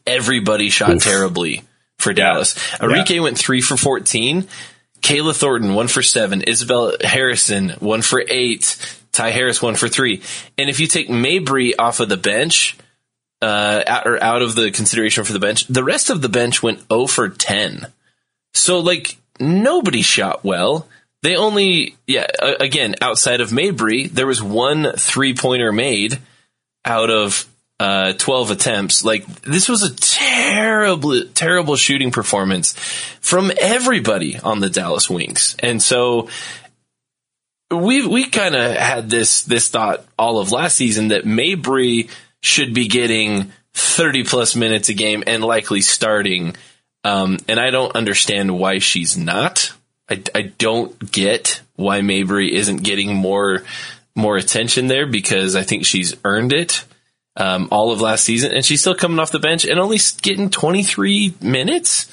[0.06, 1.63] everybody shot terribly
[1.98, 2.54] for Dallas.
[2.78, 4.48] Arike went three for 14.
[5.02, 6.41] Kayla Thornton, one for seven.
[6.43, 8.78] Isabelle Harrison, one for eight.
[9.13, 10.21] Ty Harris, one for three.
[10.58, 12.76] And if you take Mabrey off of the bench,
[13.41, 16.62] uh, out- or out of the consideration for the bench, the rest of the bench
[16.62, 17.88] went 0 for 10.
[18.54, 20.88] So like nobody shot well.
[21.21, 22.28] They only, yeah,
[22.60, 26.19] again, outside of Mabrey, there was one three pointer made
[26.84, 27.45] out of
[27.80, 29.06] uh, 12 attempts.
[29.06, 32.73] Like this was a terrible, terrible shooting performance
[33.21, 35.56] from everybody on the Dallas Wings.
[35.60, 36.30] And so
[37.77, 42.09] we, we kind of had this, this thought all of last season that Mabrey
[42.41, 46.55] should be getting 30 plus minutes a game and likely starting.
[47.03, 49.73] Um, and I don't understand why she's not.
[50.09, 53.63] I, I don't get why Mabrey isn't getting more,
[54.15, 56.86] more attention there because I think she's earned it
[57.36, 60.49] um, all of last season, and she's still coming off the bench and only getting
[60.49, 62.07] 23 minutes.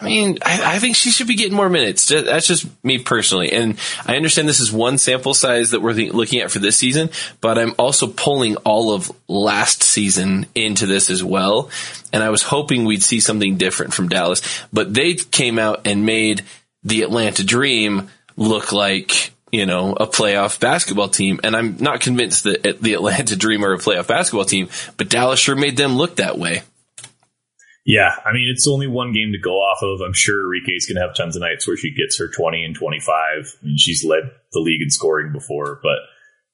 [0.00, 2.06] I mean, I, I think she should be getting more minutes.
[2.06, 3.52] That's just me personally.
[3.52, 7.10] And I understand this is one sample size that we're looking at for this season,
[7.40, 11.70] but I'm also pulling all of last season into this as well.
[12.12, 14.40] And I was hoping we'd see something different from Dallas,
[14.72, 16.44] but they came out and made
[16.84, 21.40] the Atlanta Dream look like you know, a playoff basketball team.
[21.42, 25.40] And I'm not convinced that the Atlanta Dream are a playoff basketball team, but Dallas
[25.40, 26.62] sure made them look that way.
[27.88, 30.02] Yeah, I mean, it's only one game to go off of.
[30.06, 32.76] I'm sure Arike's going to have tons of nights where she gets her 20 and
[32.76, 33.14] 25.
[33.16, 35.96] I mean, she's led the league in scoring before, but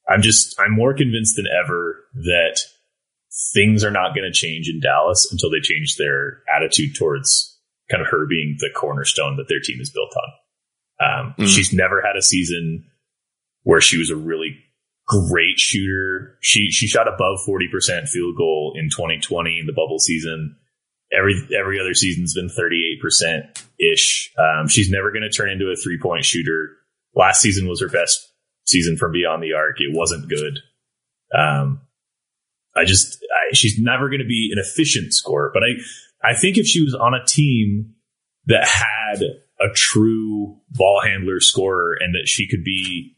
[0.09, 2.61] I'm just, I'm more convinced than ever that
[3.53, 7.59] things are not going to change in Dallas until they change their attitude towards
[7.91, 10.31] kind of her being the cornerstone that their team is built on.
[11.01, 11.49] Um, Mm.
[11.49, 12.85] She's never had a season
[13.65, 14.57] where she was a really
[15.09, 16.39] great shooter.
[16.41, 20.57] She she shot above forty percent field goal in 2020 in the bubble season.
[21.13, 24.33] Every every other season's been 38 percent ish.
[24.39, 26.71] Um, she's never going to turn into a three point shooter.
[27.15, 28.33] Last season was her best
[28.67, 29.77] season from beyond the arc.
[29.81, 30.59] It wasn't good.
[31.37, 31.81] Um,
[32.77, 35.51] I just I, she's never going to be an efficient scorer.
[35.53, 37.95] But I I think if she was on a team
[38.47, 39.23] that had
[39.61, 43.17] a true ball handler scorer and that she could be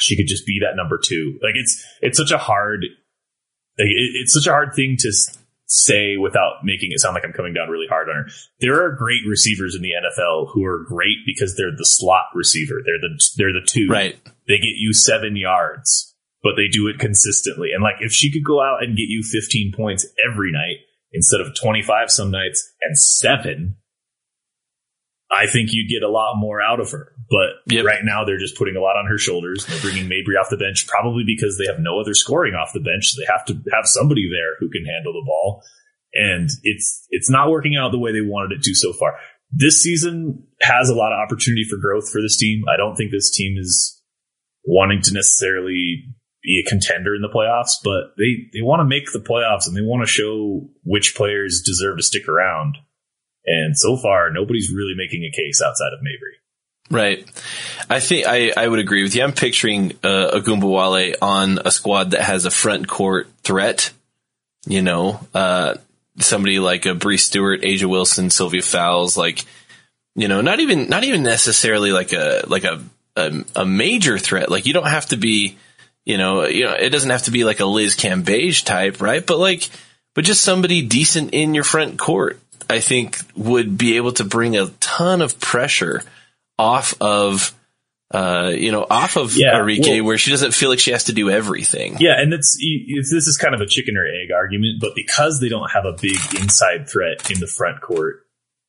[0.00, 1.38] she could just be that number two.
[1.42, 2.84] Like it's it's such a hard
[3.78, 5.12] like it, it's such a hard thing to
[5.66, 8.26] say without making it sound like I'm coming down really hard on her.
[8.60, 12.80] There are great receivers in the NFL who are great because they're the slot receiver.
[12.84, 13.88] They're the they're the two.
[13.88, 14.16] Right.
[14.46, 17.70] They get you 7 yards, but they do it consistently.
[17.72, 20.78] And like if she could go out and get you 15 points every night
[21.12, 23.76] instead of 25 some nights and seven,
[25.34, 27.12] I think you'd get a lot more out of her.
[27.30, 27.84] But Yep.
[27.84, 29.66] right now, they're just putting a lot on her shoulders.
[29.66, 32.80] They're bringing Mabrey off the bench, probably because they have no other scoring off the
[32.80, 33.08] bench.
[33.12, 35.62] So they have to have somebody there who can handle the ball.
[36.12, 39.16] And it's it's not working out the way they wanted it to so far.
[39.50, 42.64] This season has a lot of opportunity for growth for this team.
[42.72, 44.00] I don't think this team is
[44.64, 46.04] wanting to necessarily
[46.42, 49.76] be a contender in the playoffs, but they, they want to make the playoffs and
[49.76, 52.76] they want to show which players deserve to stick around.
[53.46, 56.38] And so far, nobody's really making a case outside of Mabrey.
[56.90, 57.24] Right.
[57.88, 59.22] I think I, I would agree with you.
[59.22, 63.90] I'm picturing uh, Ogunbowale on a squad that has a front court threat.
[64.66, 65.74] You know, uh,
[66.18, 69.44] somebody like a Bree Stewart, A'ja Wilson, Sylvia Fowles, like,
[70.14, 72.82] you know, not even, not even necessarily like a, like a,
[73.16, 74.50] a, a major threat.
[74.50, 75.58] Like you don't have to be,
[76.04, 79.26] you know, you know, it doesn't have to be like a Liz Cambage type, right?
[79.26, 79.68] But like,
[80.14, 82.38] but just somebody decent in your front court,
[82.68, 86.02] I think would be able to bring a ton of pressure
[86.58, 87.52] off of,
[88.12, 91.04] uh, you know, off of Yeah, Arike, well- where she doesn't feel like she has
[91.04, 91.96] to do everything.
[92.00, 95.40] Yeah, and it's, it's this is kind of a chicken or egg argument, but because
[95.40, 98.20] they don't have a big inside threat in the front court,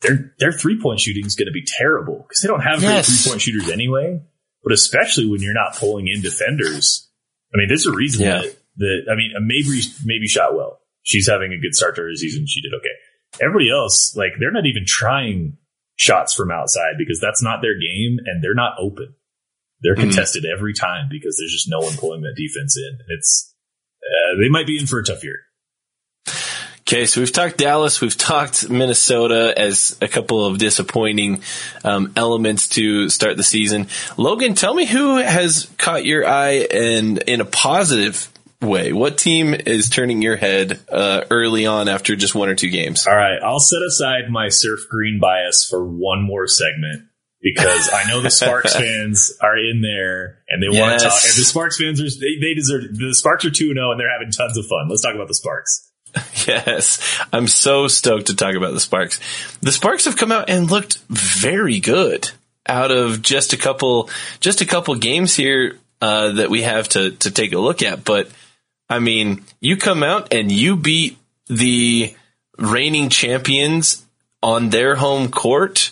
[0.01, 2.89] their their three point shooting is going to be terrible because they don't have great
[2.89, 3.23] Yes.
[3.23, 4.21] three point shooters anyway.
[4.63, 7.07] But especially when you're not pulling in defenders,
[7.53, 8.41] I mean, there's a reason Yeah.
[8.41, 10.79] that, that I mean, maybe maybe shot well.
[11.03, 12.45] She's having a good start to her season.
[12.47, 12.89] She did okay.
[13.41, 15.57] Everybody else, like, they're not even trying
[15.97, 19.15] shots from outside because that's not their game, and they're not open.
[19.81, 20.01] They're Mhm.
[20.01, 22.97] contested every time because there's just no one pulling that defense in.
[23.09, 23.53] It's
[24.03, 25.39] uh, they might be in for a tough year.
[26.87, 31.41] Okay, so we've talked Dallas, we've talked Minnesota as a couple of disappointing
[31.83, 33.87] um, elements to start the season.
[34.17, 38.29] Logan, tell me who has caught your eye and in a positive
[38.65, 38.93] way.
[38.93, 43.07] What team is turning your head uh, early on after just one or two games?
[43.07, 47.07] All right, I'll set aside my surf green bias for one more segment
[47.41, 51.21] because I know the Sparks fans are in there and they want to talk.
[51.23, 54.11] And the Sparks fans are they, they deserve the Sparks are two zero and they're
[54.11, 54.89] having tons of fun.
[54.89, 55.91] Let's talk about the Sparks.
[56.47, 59.19] Yes, I'm so stoked to talk about the Sparks.
[59.61, 62.29] The Sparks have come out and looked very good
[62.67, 67.11] out of just a couple, just a couple games here uh, that we have to
[67.11, 68.03] to take a look at.
[68.03, 68.29] But
[68.89, 71.17] I mean, you come out and you beat
[71.47, 72.13] the
[72.57, 74.05] reigning champions
[74.41, 75.91] on their home court.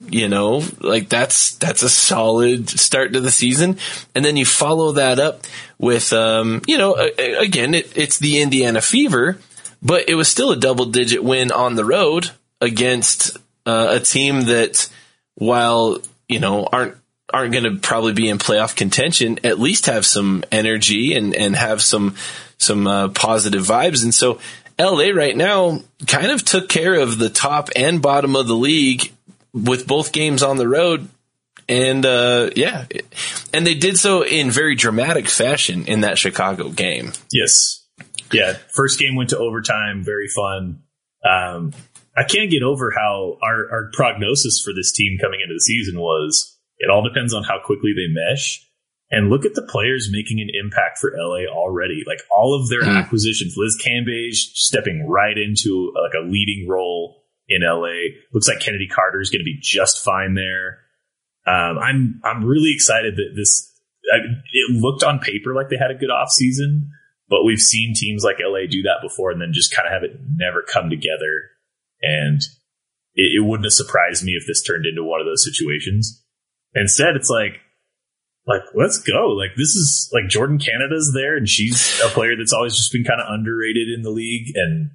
[0.00, 3.78] You know, like that's that's a solid start to the season,
[4.14, 5.42] and then you follow that up
[5.78, 9.38] with, um, you know, again, it, it's the Indiana Fever,
[9.82, 14.42] but it was still a double digit win on the road against uh, a team
[14.42, 14.90] that,
[15.34, 15.98] while
[16.30, 16.96] you know, aren't
[17.32, 21.56] aren't going to probably be in playoff contention, at least have some energy and and
[21.56, 22.16] have some
[22.58, 24.38] some uh, positive vibes, and so.
[24.78, 29.12] LA right now kind of took care of the top and bottom of the league
[29.52, 31.06] with both games on the road.
[31.68, 32.86] And, uh, yeah,
[33.52, 37.12] and they did so in very dramatic fashion in that Chicago game.
[37.30, 37.86] Yes,
[38.32, 38.54] yeah.
[38.74, 40.02] First game went to overtime.
[40.02, 40.82] Very fun.
[41.28, 41.72] Um,
[42.16, 46.00] I can't get over how our, our prognosis for this team coming into the season
[46.00, 46.58] was.
[46.80, 48.66] It all depends on how quickly they mesh.
[49.12, 52.02] And look at the players making an impact for LA already.
[52.06, 57.62] Like all of their acquisitions, Liz Cambage stepping right into like a leading role in
[57.62, 58.14] LA.
[58.32, 60.78] Looks like Kennedy Carter is going to be just fine there.
[61.46, 63.66] Um, I'm I'm really excited that this.
[64.12, 66.90] I, it looked on paper like they had a good off season,
[67.28, 70.02] but we've seen teams like LA do that before and then just kind of have
[70.02, 71.50] it never come together.
[72.00, 72.40] And
[73.14, 76.24] it, it wouldn't have surprised me if this turned into one of those situations.
[76.74, 77.60] Instead, it's like,
[78.46, 79.28] like let's go.
[79.28, 83.04] Like this is like Jordan Canada's there, and she's a player that's always just been
[83.04, 84.52] kind of underrated in the league.
[84.54, 84.90] And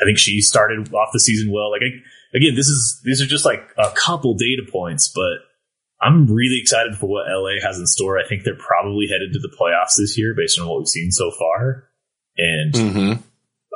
[0.00, 1.70] I think she started off the season well.
[1.70, 5.44] Like I, again, this is these are just like a couple data points, but
[6.00, 8.18] I'm really excited for what LA has in store.
[8.18, 11.10] I think they're probably headed to the playoffs this year based on what we've seen
[11.10, 11.88] so far.
[12.36, 13.22] And Mm-hmm.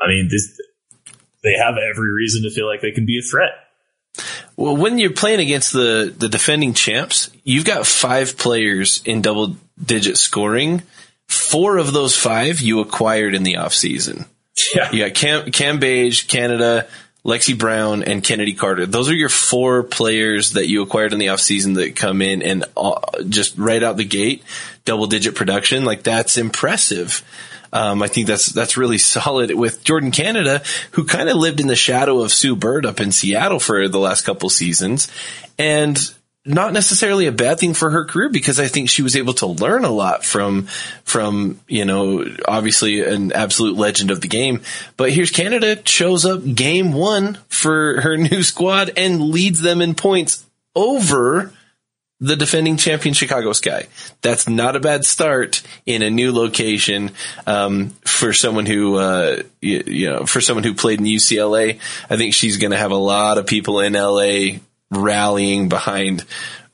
[0.01, 0.61] I mean, this
[1.42, 3.51] they have every reason to feel like they can be a threat.
[4.59, 9.55] Well, when you're playing against the, the defending champs, you've got five players in double
[9.81, 10.83] digit scoring.
[11.29, 14.27] Four of those five you acquired in the offseason.
[14.75, 14.90] Yeah.
[14.90, 16.88] You got Cam, Cambage, Canada,
[17.25, 18.85] Lexie Brown, and Kennedy Carter.
[18.85, 22.65] Those are your four players that you acquired in the offseason that come in and
[22.77, 24.42] uh, just right out the gate,
[24.85, 25.85] double digit production.
[25.85, 27.23] Like that's impressive.
[27.73, 30.62] Um, I think that's that's really solid with Jordan Canada,
[30.92, 33.98] who kind of lived in the shadow of Sue Bird up in Seattle for the
[33.98, 35.10] last couple seasons,
[35.58, 35.98] and
[36.48, 39.46] not necessarily a bad thing for her career because I think she was able to
[39.46, 40.66] learn a lot from,
[41.04, 44.62] from, you know, obviously an absolute legend of the game.
[44.96, 49.94] But here's Canada shows up game one for her new squad and leads them in
[49.94, 51.52] points over
[52.21, 53.87] the defending champion Chicago Sky.
[54.23, 57.12] That's not a bad start in a new location
[57.46, 61.79] um, for someone who uh, you, you, know for someone who played in UCLA.
[62.10, 64.58] I think she's going to have a lot of people in LA
[64.90, 66.25] rallying behind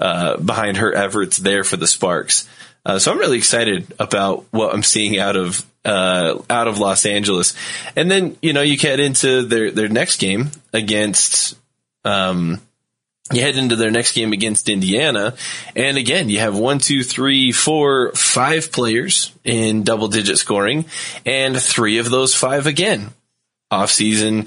[0.00, 2.48] uh, behind her efforts there for the Sparks.
[2.86, 7.04] Uh, so I'm really excited about what I'm seeing out of uh, out of Los
[7.04, 7.54] Angeles.
[7.96, 11.58] And then you know you get into their their next game against.
[12.06, 12.60] Um,
[13.32, 15.34] you head into their next game against Indiana.
[15.74, 20.84] And again, you have one, two, three, four, five players in double digit scoring
[21.24, 23.10] and three of those five again.
[23.70, 24.46] Off season,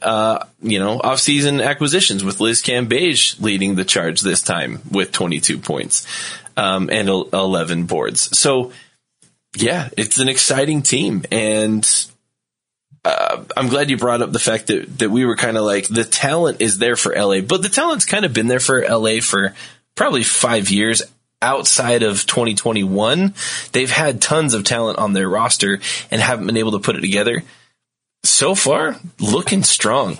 [0.00, 5.12] uh, you know, off season acquisitions with Liz Cambage leading the charge this time with
[5.12, 6.06] 22 points,
[6.56, 8.38] um, and 11 boards.
[8.38, 8.72] So
[9.56, 11.84] yeah, it's an exciting team and
[13.04, 15.88] uh, I'm glad you brought up the fact that, that we were kind of like
[15.88, 19.20] the talent is there for LA, but the talent's kind of been there for LA
[19.20, 19.54] for
[19.94, 21.02] probably five years
[21.40, 23.34] outside of 2021.
[23.72, 25.80] They've had tons of talent on their roster
[26.10, 27.42] and haven't been able to put it together.
[28.22, 30.18] So far, looking strong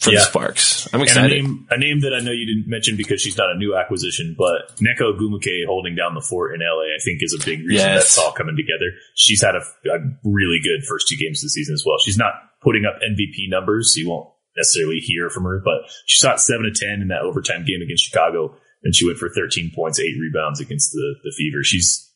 [0.00, 0.18] for yeah.
[0.18, 0.88] the Sparks.
[0.92, 1.32] I'm excited.
[1.32, 3.76] A name, a name, that I know you didn't mention because she's not a new
[3.76, 7.60] acquisition, but Nneka Ogwumike holding down the fort in LA, I think is a big
[7.60, 8.02] reason yes.
[8.02, 8.92] that's all coming together.
[9.14, 11.96] She's had a, a, really good first two games of the season as well.
[12.04, 16.18] She's not putting up MVP numbers, so you won't necessarily hear from her, but she
[16.18, 19.72] shot seven to 10 in that overtime game against Chicago, and she went for 13
[19.74, 21.62] points, eight rebounds against the, the Fever.
[21.62, 22.10] She's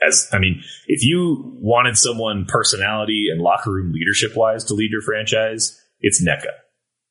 [0.00, 4.90] as I mean, if you wanted someone personality and locker room leadership wise to lead
[4.92, 6.52] your franchise, it's Nneka.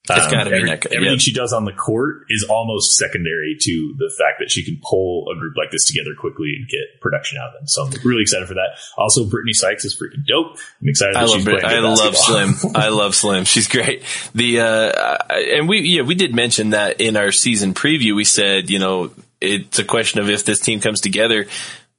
[0.10, 1.20] It's um, got to be every, Everything yep.
[1.20, 5.28] she does on the court is almost secondary to the fact that she can pull
[5.32, 7.68] a group like this together quickly and get production out of them.
[7.68, 8.78] So I'm really excited for that.
[8.97, 10.58] Also, Brittney Sykes is freaking dope.
[10.82, 11.16] I'm excited.
[11.16, 12.53] I love Brit- I love Slim.
[12.76, 13.45] I love Slim.
[13.45, 14.03] She's great.
[14.34, 18.16] The uh, and we yeah we did mention that in our season preview.
[18.16, 21.47] We said you know it's a question of if this team comes together,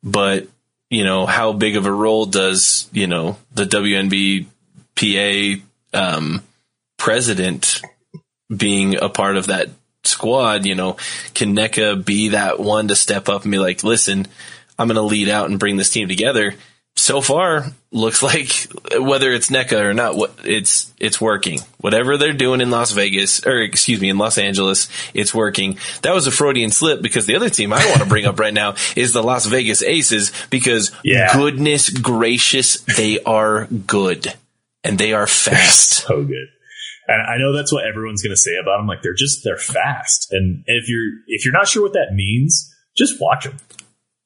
[0.03, 0.49] but
[0.91, 6.43] you know how big of a role does you know the WNBPA um,
[6.97, 7.83] president
[8.55, 9.69] being a part of that
[10.05, 10.97] squad, you know,
[11.35, 14.27] can Nneka be that one to step up and be like, listen,
[14.79, 16.55] I'm going to lead out and bring this team together.
[16.97, 18.51] So far, looks like
[18.99, 21.61] whether it's Nneka or not, what it's it's working.
[21.79, 25.79] Whatever they're doing in Las Vegas, or excuse me, in Los Angeles, it's working.
[26.03, 28.55] That was a Freudian slip because the other team I want to bring up right
[28.55, 31.33] now is the Las Vegas Aces because yeah.
[31.33, 34.35] goodness gracious, they are good
[34.83, 35.91] and they are fast.
[36.07, 36.49] so good.
[37.09, 38.87] And I know that's what everyone's going to say about them.
[38.87, 42.73] Like they're just they're fast, and if you're if you're not sure what that means,
[42.97, 43.57] just watch them.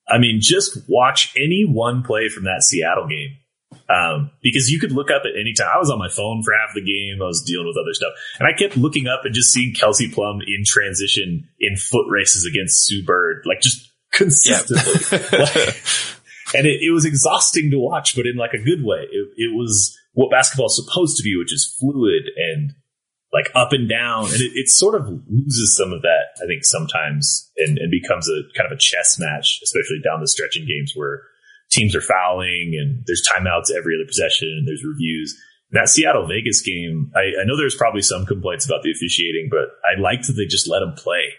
[0.09, 3.37] I mean, just watch any one play from that Seattle game.
[3.89, 5.68] Um, because you could look up at any time.
[5.74, 7.22] I was on my phone for half the game.
[7.22, 10.11] I was dealing with other stuff, and I kept looking up and just seeing Kelsey
[10.11, 15.18] Plum in transition in foot races against Sue Bird, like just consistently.
[15.39, 15.76] Like,
[16.55, 19.07] and it, it, was exhausting to watch, but in like a good way.
[19.11, 22.72] It, it was what basketball is supposed to be, which is fluid and
[23.32, 24.26] like up and down.
[24.26, 28.28] And it, it, sort of loses some of that, I think, sometimes and, and becomes
[28.28, 31.22] a kind of a chess match, especially down the stretch in games where
[31.70, 35.36] teams are fouling and there's timeouts every other possession and there's reviews.
[35.70, 39.72] That Seattle Vegas game, I, I know there's probably some complaints about the officiating, but
[39.80, 41.32] I liked that they just let them play.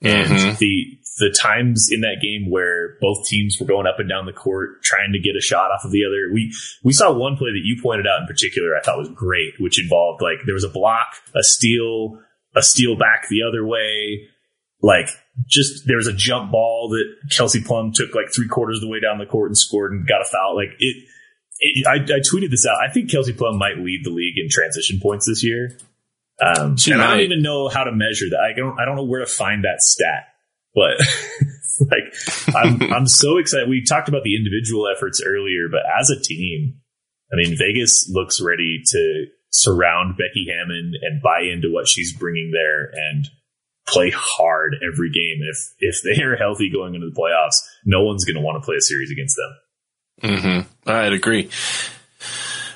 [0.00, 0.56] And mm-hmm.
[0.56, 4.32] the the times in that game where both teams were going up and down the
[4.32, 6.52] court trying to get a shot off of the other, we
[6.84, 9.80] we saw one play that you pointed out in particular I thought was great, which
[9.82, 12.20] involved like there was a block, a steal,
[12.54, 14.28] a steal back the other way,
[14.82, 15.08] like
[15.46, 18.88] just there was a jump ball that Kelsey Plum took like three quarters of the
[18.88, 20.56] way down the court and scored and got a foul.
[20.56, 20.96] Like it,
[21.60, 22.76] it I, I tweeted this out.
[22.82, 25.78] I think Kelsey Plum might lead the league in transition points this year.
[26.40, 28.40] Um, and I don't even know how to measure that.
[28.40, 30.28] I don't, I don't know where to find that stat,
[30.76, 31.00] but
[31.80, 33.68] like, I'm, I'm so excited.
[33.68, 36.80] We talked about the individual efforts earlier, but as a team,
[37.32, 42.52] I mean, Vegas looks ready to surround Becky Hammon and buy into what she's bringing
[42.52, 43.26] there and
[43.88, 45.40] play hard every game.
[45.50, 48.64] If, if they are healthy going into the playoffs, no one's going to want to
[48.64, 50.30] play a series against them.
[50.30, 50.90] Mm-hmm.
[50.90, 51.50] I'd agree.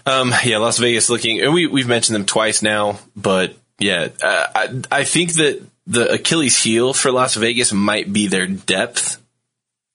[0.07, 4.47] Um, yeah, Las Vegas looking, and we, we've mentioned them twice now, but yeah, uh,
[4.55, 9.21] I, I think that the Achilles heel for Las Vegas might be their depth.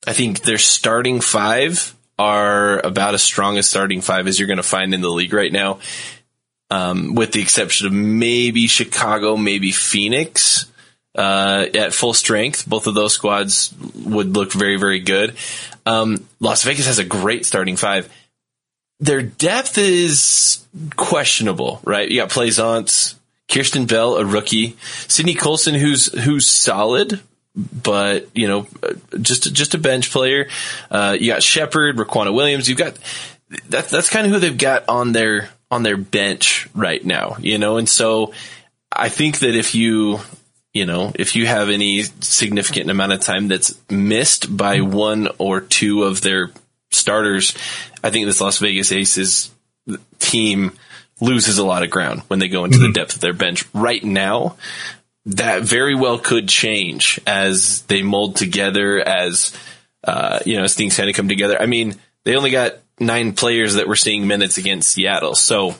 [0.05, 4.57] I think their starting five are about as strong as starting five as you're going
[4.57, 5.79] to find in the league right now.
[6.69, 10.65] Um, with the exception of maybe Chicago, maybe Phoenix.
[11.15, 12.67] uh, at full strength.
[12.67, 13.73] Both of those squads
[14.05, 15.35] would look very, very good.
[15.85, 18.11] Um, Las Vegas has a great starting five.
[18.99, 20.65] Their depth is
[20.95, 22.09] questionable, right?
[22.09, 23.15] You got Plaisance,
[23.47, 24.75] Kierstan Bell, a rookie,
[25.07, 27.19] Sydney Colson, who's who's solid,
[27.55, 28.67] but you know,
[29.21, 30.47] just just a bench player.
[30.89, 32.67] Uh, you got Sheppard, Riquna Williams.
[32.67, 32.97] You've got
[33.69, 37.57] that, that's kind of who they've got on their on their bench right now, you
[37.57, 38.33] know, and so
[38.91, 40.19] I think that if you
[40.73, 45.61] you know, if you have any significant amount of time that's missed by one or
[45.61, 46.51] two of their
[46.91, 47.55] starters,
[48.03, 49.51] I think this Las Vegas Aces
[50.19, 50.73] team
[51.21, 52.87] loses a lot of ground when they go into mm-hmm.
[52.87, 53.65] the depth of their bench.
[53.73, 54.57] Right now,
[55.25, 59.53] that very well could change as they mold together, as,
[60.03, 61.59] uh, you know, as things kind of come together.
[61.59, 65.35] I mean, they only got nine players that were seeing minutes against Seattle.
[65.35, 65.75] So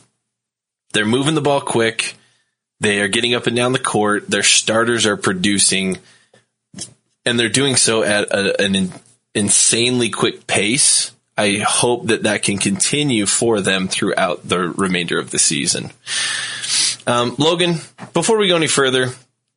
[0.94, 2.16] they're moving the ball quick.
[2.80, 4.30] They are getting up and down the court.
[4.30, 5.98] Their starters are producing,
[7.26, 8.94] and they're doing so at a, an in,
[9.34, 11.12] insanely quick pace.
[11.38, 15.92] I hope that that can continue for them throughout the remainder of the season.
[17.08, 17.76] Um, Logan,
[18.14, 19.10] before we go any further,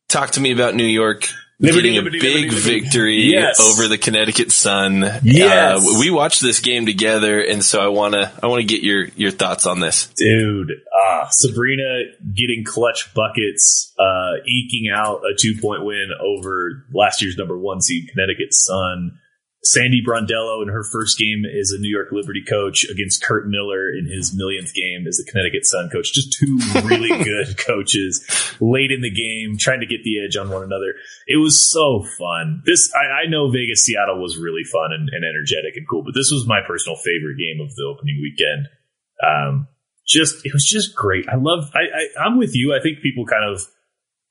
[0.07, 1.27] talk to me about New York.
[1.61, 3.59] Liberty, getting a big liberty, victory yes.
[3.59, 5.01] over the Connecticut Sun.
[5.23, 5.77] Yes.
[5.77, 8.81] Uh, we watched this game together, and so I want to I want to get
[8.81, 10.71] your your thoughts on this, dude.
[10.71, 12.03] Uh, Sabrina
[12.33, 17.81] getting clutch buckets, uh, eking out a two point win over last year's number one
[17.81, 19.19] seed Connecticut Sun.
[19.61, 23.91] Sandy Brondello in her first game as a New York Liberty coach against Curt Miller
[23.91, 26.13] in his millionth game as the Connecticut Sun coach.
[26.13, 26.57] Just two
[26.87, 28.23] really good coaches
[28.61, 30.95] late in the game, trying to get the edge on one another.
[31.27, 32.63] It was so fun.
[32.65, 36.15] This I, I know Vegas Seattle was really fun and, and, energetic and cool, but
[36.15, 38.71] this was my personal favorite game of the opening weekend.
[39.19, 39.67] Um,
[40.07, 41.27] just it was just great.
[41.27, 41.69] I love.
[41.75, 42.73] I, I I'm with you.
[42.73, 43.61] I think people kind of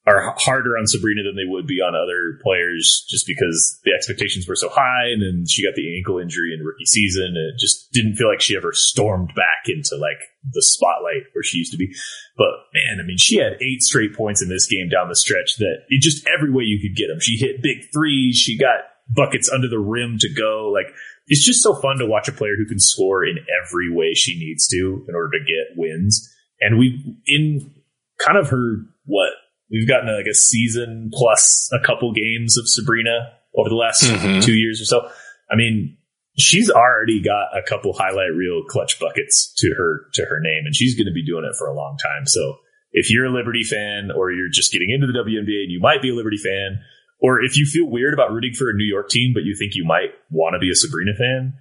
[0.09, 4.49] are harder on Sabrina than they would be on other players just because the expectations
[4.49, 7.61] were so high and then she got the ankle injury in rookie season and it
[7.61, 10.19] just didn't feel like she ever stormed back into like
[10.53, 11.95] the spotlight where she used to be.
[12.37, 15.57] But man, I mean, she had eight straight points in this game down the stretch
[15.59, 17.21] that it just every way you could get them.
[17.21, 18.37] She hit big threes.
[18.37, 20.71] She got buckets under the rim to go.
[20.73, 20.93] Like
[21.29, 24.39] it's just so fun to watch a player who can score in every way she
[24.39, 26.35] needs to in order to get wins.
[26.61, 27.75] And we, in
[28.19, 29.31] kind of her, what,
[29.71, 34.41] we've gotten like a season plus a couple games of Sabrina over the last mm-hmm.
[34.41, 35.09] two years or so.
[35.51, 35.97] I mean,
[36.37, 40.75] she's already got a couple highlight reel clutch buckets to her to her name, and
[40.75, 42.27] she's going to be doing it for a long time.
[42.27, 42.59] So
[42.93, 46.03] if you're a Liberty fan or you're just getting into the WNBA and you might
[46.03, 46.81] be a Liberty fan,
[47.21, 49.73] or if you feel weird about rooting for a New York team but you think
[49.75, 51.55] you might want to be a Sabrina fan,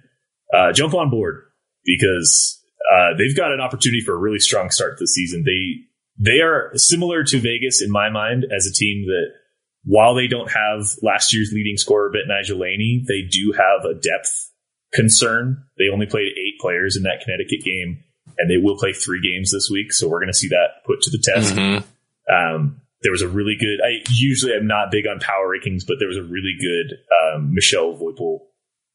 [0.54, 1.42] uh, jump on board
[1.84, 5.44] because uh, they've got an opportunity for a really strong start to the season.
[5.44, 5.87] They
[6.18, 9.32] they are similar to Vegas in my mind as a team that
[9.84, 14.50] while they don't have last year's leading scorer, Betnijah Laney, they do have a depth
[14.92, 15.64] concern.
[15.78, 18.02] They only played eight players in that Connecticut game,
[18.36, 19.92] and they will play three games this week.
[19.92, 21.54] So we're going to see that put to the test.
[21.54, 21.84] Mm-hmm.
[22.32, 23.78] Um, there was a really good.
[23.80, 27.54] I usually am not big on power rankings, but there was a really good um,
[27.56, 28.40] Mechelle Voepel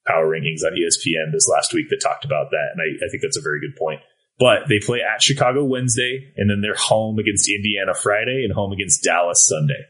[0.05, 3.24] power rankings on ESPN this last week that talked about that, and I, I think
[3.24, 4.01] that's a very good point.
[4.40, 8.72] But they play at Chicago Wednesday, and then they're home against Indiana Friday and home
[8.72, 9.86] against Dallas Sunday.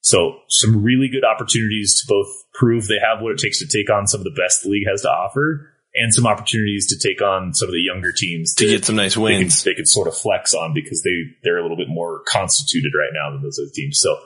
[0.00, 3.90] So some really good opportunities to both prove they have what it takes to take
[3.90, 7.20] on some of the best the league has to offer, and some opportunities to take
[7.20, 9.62] on some of the younger teams to get some nice wins.
[9.64, 13.10] They can sort of flex on because they they're a little bit more constituted right
[13.12, 13.98] now than those other teams.
[14.00, 14.16] So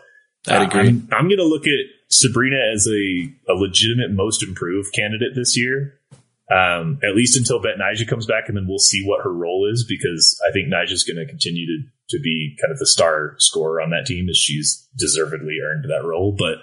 [0.47, 0.89] i uh, agree.
[0.89, 5.57] I'm, I'm going to look at Sabrina as a, a legitimate most improved candidate this
[5.57, 5.99] year
[6.53, 9.87] um, at least until Betnijah comes back, and then we'll see what her role is
[9.89, 13.81] because I think Nijah's going to continue to to be kind of the star scorer
[13.81, 16.37] on that team as she's deservedly earned that role.
[16.37, 16.59] But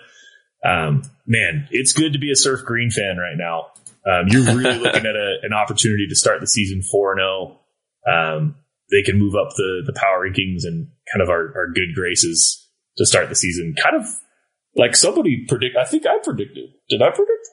[0.67, 3.67] um, man, it's good to be a Surf Green fan right now.
[4.05, 7.59] Um, you're really looking at a, an opportunity to start the season four and zero.
[8.07, 8.11] Oh.
[8.11, 8.55] Um,
[8.91, 12.69] they can move up the the power rankings and kind of our, our good graces
[12.97, 13.73] to start the season.
[13.81, 14.05] Kind of
[14.75, 15.75] like somebody predict.
[15.75, 16.69] I think I predicted.
[16.89, 17.47] Did I predict?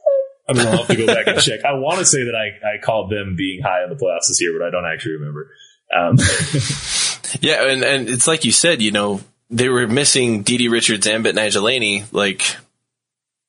[0.48, 1.64] I mean, I'll have to go back and check.
[1.64, 4.40] I want to say that I, I called them being high in the playoffs this
[4.40, 5.50] year, but I don't actually remember.
[5.94, 6.16] Um.
[7.40, 9.20] yeah, and, and it's like you said, you know,
[9.50, 12.04] they were missing Didi Richards and Betnijah Laney.
[12.12, 12.42] Like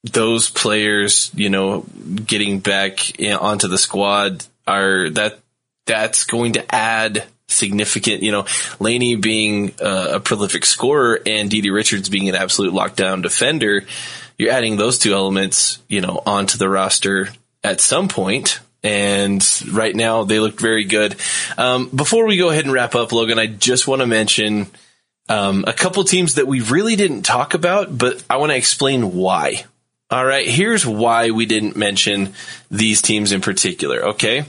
[0.04, 1.86] those players, you know,
[2.26, 5.40] getting back in, onto the squad are that
[5.86, 8.46] that's going to add significant, you know,
[8.80, 13.86] Laney being uh, a prolific scorer and Didi Richards being an absolute lockdown defender
[14.40, 17.30] you're adding those two elements, you know, onto the roster
[17.64, 18.60] at some point.
[18.82, 21.16] And right now they look very good.
[21.58, 24.72] Um, before we go ahead and wrap up, Logan, I just want to mention
[25.32, 29.14] Um, a couple teams that we really didn't talk about, but I want to explain
[29.14, 29.64] why.
[30.10, 32.34] All right, here's why we didn't mention
[32.72, 34.10] these teams in particular.
[34.14, 34.46] Okay,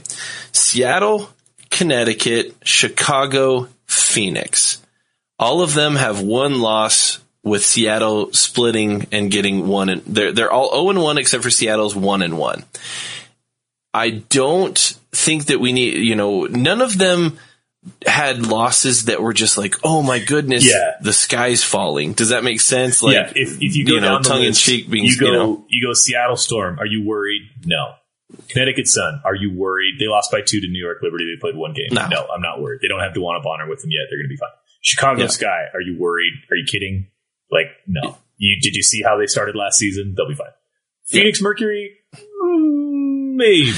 [0.51, 1.29] Seattle,
[1.69, 4.81] Connecticut, Chicago, Phoenix.
[5.37, 10.51] All of them have one loss with Seattle splitting and getting one and they're they're
[10.51, 12.63] all 0 and 1 except for Seattle's 1 and 1.
[13.93, 14.77] I don't
[15.11, 17.37] think that we need, you know, none of them
[18.07, 20.97] had losses that were just like, oh my goodness, Yeah.
[21.01, 22.13] the sky's falling.
[22.13, 23.01] Does that make sense?
[23.01, 25.03] Like, yeah, if, if you go you know, down the tongue in list, cheek being,
[25.05, 25.65] you go, you know.
[25.67, 26.79] you go Seattle Storm.
[26.79, 27.41] Are you worried?
[27.65, 27.93] No.
[28.49, 29.21] Connecticut Sun.
[29.25, 29.95] Are you worried?
[29.99, 31.25] They lost by two to New York Liberty.
[31.35, 31.89] They played one game.
[31.91, 32.27] No.
[32.33, 32.79] I'm not worried.
[32.81, 34.07] They don't have DeWanna Bonner with them yet.
[34.09, 34.49] They're going to be fine.
[34.81, 35.27] Chicago Yeah.
[35.27, 35.65] Sky.
[35.73, 36.31] Are you worried?
[36.49, 37.07] Are you kidding?
[37.51, 38.17] Like, no.
[38.37, 40.13] You did you see how they started last season?
[40.17, 40.47] They'll be fine.
[41.07, 41.97] Phoenix Mercury.
[42.15, 43.73] Mm, Maybe.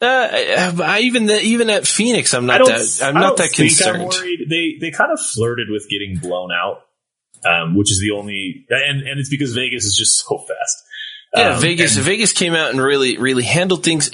[0.00, 4.02] Uh, I, I even the, even at Phoenix, I'm not that I'm not that concerned.
[4.02, 4.46] I'm worried.
[4.50, 6.82] They they kind of flirted with getting blown out,
[7.48, 10.84] um, which is the only and and it's because Vegas is just so fast.
[11.34, 11.96] Yeah, Um, Vegas.
[11.96, 14.10] and- Vegas came out and really, really handled things.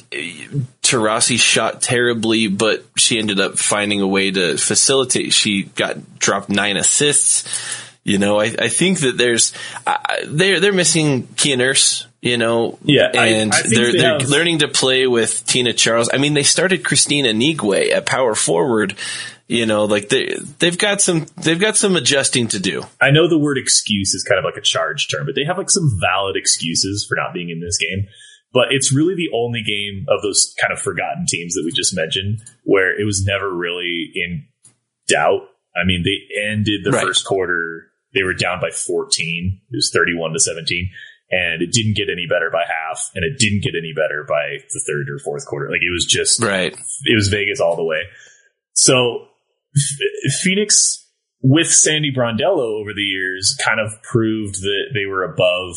[0.82, 5.32] Taurasi shot terribly, but she ended up finding a way to facilitate.
[5.32, 7.44] She got dropped nine assists.
[8.08, 9.52] You know, I, I think that there's
[9.86, 12.06] I they're they're missing Kia Nurse.
[12.20, 15.72] You know, Yeah, and I think they're they they're have- learning to play with Tina
[15.72, 16.10] Charles.
[16.12, 18.94] I mean, they started Kristine Anigwe at power forward.
[19.46, 22.82] You know, like they they've got some they've got some adjusting to do.
[23.00, 25.56] I know the word excuse is kind of like a charge term, but they have
[25.58, 28.08] like some valid excuses for not being in this game.
[28.52, 31.94] But it's really the only game of those kind of forgotten teams that we just
[31.94, 34.46] mentioned where it was never really in
[35.06, 35.42] doubt.
[35.76, 37.06] I mean, they ended the Right.
[37.06, 39.60] first quarter, they were down by 14.
[39.70, 40.90] It was 31 to 17.
[41.30, 44.64] And it didn't get any better by half, and it didn't get any better by
[44.72, 45.68] the third or fourth quarter.
[45.70, 46.72] Like it was just Right.
[46.72, 48.00] it was Vegas all the way.
[48.72, 49.26] So
[50.42, 51.06] Phoenix
[51.42, 55.76] with Sandy Brondello over the years kind of proved that they were above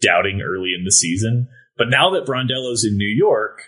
[0.00, 1.48] doubting early in the season.
[1.76, 3.60] But now that Brondello's in New York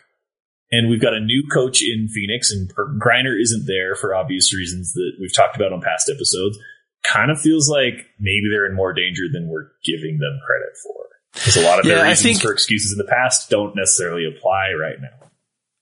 [0.71, 4.93] and we've got a new coach in Phoenix and Griner isn't there for obvious reasons
[4.95, 6.59] that we've talked about on past episodes,
[7.03, 10.95] kind of feels like maybe they're in more danger than we're giving them credit for.
[11.35, 14.27] Because a lot of their I reasons think- for excuses in the past don't necessarily
[14.27, 15.09] apply right now.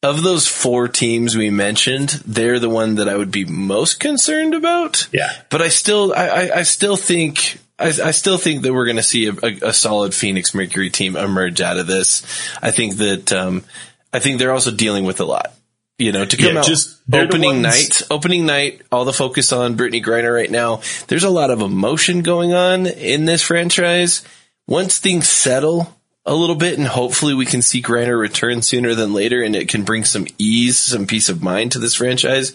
[0.02, 4.54] Of those four teams we mentioned, they're the one that I would be most concerned
[4.54, 5.08] about.
[5.10, 5.32] Yeah.
[5.50, 8.98] But I still, I, I, I still think, I, I still think that we're going
[8.98, 12.22] to see a, a, a solid Phoenix Mercury team emerge out of this.
[12.62, 13.64] I think that, um,
[14.12, 15.54] I think they're also dealing with a lot.
[15.98, 19.76] You know, to come Yeah, out just- opening night, opening night, all the focus on
[19.78, 20.82] Brittney Griner right now.
[21.06, 24.20] There's a lot of emotion going on in this franchise.
[24.66, 29.14] Once things settle a little bit and hopefully we can see Griner return sooner than
[29.14, 32.52] later and it can bring some ease, some peace of mind to this franchise.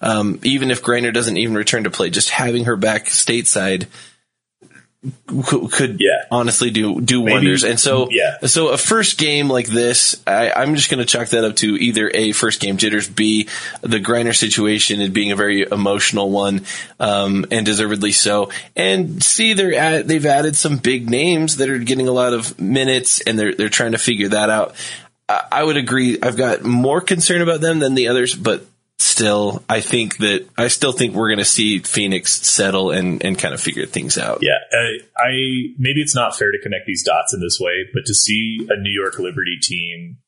[0.00, 3.86] Um, even if Griner doesn't even return to play, just having her back stateside
[5.26, 6.24] could, could Yeah.
[6.30, 7.62] honestly do do Maybe- wonders.
[7.62, 8.38] And so, yeah.
[8.46, 11.76] so a first game like this, I, I'm just going to chalk that up to
[11.76, 13.46] either a first game jitters, b
[13.82, 16.62] the Griner situation and being a very emotional one,
[16.98, 21.78] um, and deservedly so, and c they're at, they've added some big names that are
[21.78, 24.74] getting a lot of minutes, and they're they're trying to figure that out.
[25.28, 26.18] I, I would agree.
[26.20, 28.66] I've got more concern about them than the others, but
[28.98, 33.38] still, I think that I still think we're going to see Phoenix settle and and
[33.38, 34.38] kind of figure things out.
[34.42, 35.30] Yeah, uh, I
[35.78, 38.80] maybe it's not fair to connect these dots in this way, but to see a
[38.80, 40.18] New York Liberty team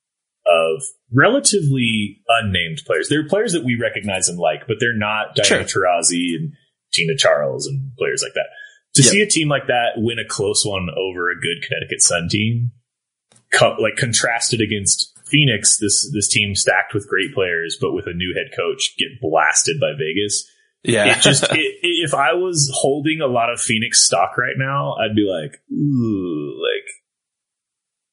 [0.46, 5.64] of relatively unnamed players, they're players that we recognize and like, but they're not Diana
[5.64, 6.52] Taurasi and
[6.92, 8.46] Tina Charles and players like that.
[8.94, 9.12] To Yep.
[9.12, 12.72] see a team like that win a close one over a good Connecticut Sun team,
[13.52, 18.14] co- like contrasted against Phoenix, this this team stacked with great players, but with a
[18.14, 20.48] new head coach, get blasted by Vegas
[20.82, 24.94] Yeah, it just it, if I was holding a lot of Phoenix stock right now,
[24.94, 26.88] I'd be like, ooh, like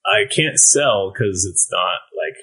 [0.05, 2.37] I can't sell because it's not like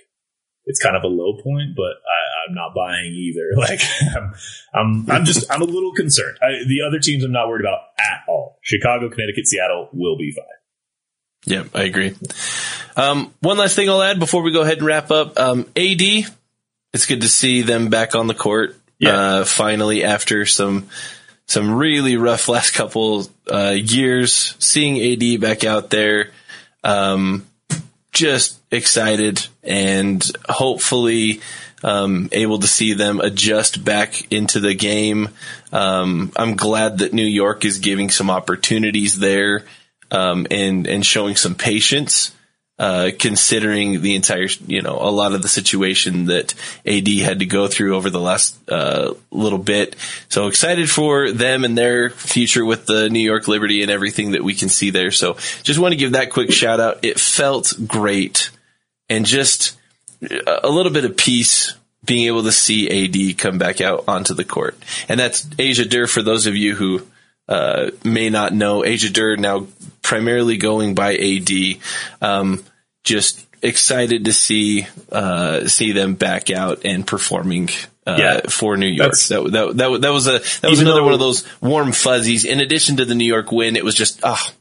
[0.66, 3.50] it's kind of a low point, but I, I'm not buying either.
[3.56, 3.80] Like
[4.14, 4.34] I'm,
[4.74, 6.38] I'm, I'm just I'm a little concerned.
[6.42, 8.58] I, the other teams I'm not worried about at all.
[8.62, 10.44] Chicago, Connecticut, Seattle will be fine.
[11.47, 12.14] Yeah, I agree.
[12.97, 15.38] Um, one last thing I'll add before we go ahead and wrap up.
[15.38, 16.03] Um, AD,
[16.92, 18.76] it's good to see them back on the court.
[18.99, 19.16] Yeah.
[19.16, 20.88] Uh, finally, after some
[21.47, 26.30] some really rough last couple uh, years, seeing AD back out there,
[26.82, 27.47] um,
[28.12, 31.40] just excited and hopefully
[31.82, 35.28] um, able to see them adjust back into the game.
[35.72, 39.64] Um, I'm glad that New York is giving some opportunities there
[40.14, 42.32] um, and and showing some patience
[42.76, 46.54] uh, considering the entire, you know, a lot of the situation that
[46.84, 49.94] AD had to go through over the last uh, little bit.
[50.28, 54.42] So excited for them and their future with the New York Liberty and everything that
[54.42, 55.12] we can see there.
[55.12, 57.04] So just want to give that quick shout out.
[57.04, 58.50] It felt great
[59.08, 59.78] and just
[60.20, 64.44] a little bit of peace being able to see AD come back out onto the
[64.44, 64.76] court.
[65.08, 67.06] And that's Asia Durr for those of you who
[67.49, 68.84] uh, may not know.
[68.84, 69.66] Asia Durr now
[70.03, 71.51] primarily going by AD.
[72.20, 72.64] Um,
[73.05, 77.68] just excited to see uh, see them back out and performing
[78.07, 78.40] uh, Yeah.
[78.49, 79.12] for New York.
[79.12, 82.45] That, that that that was a that was another though- one of those warm fuzzies.
[82.45, 84.53] In addition to the New York win, it was just ah,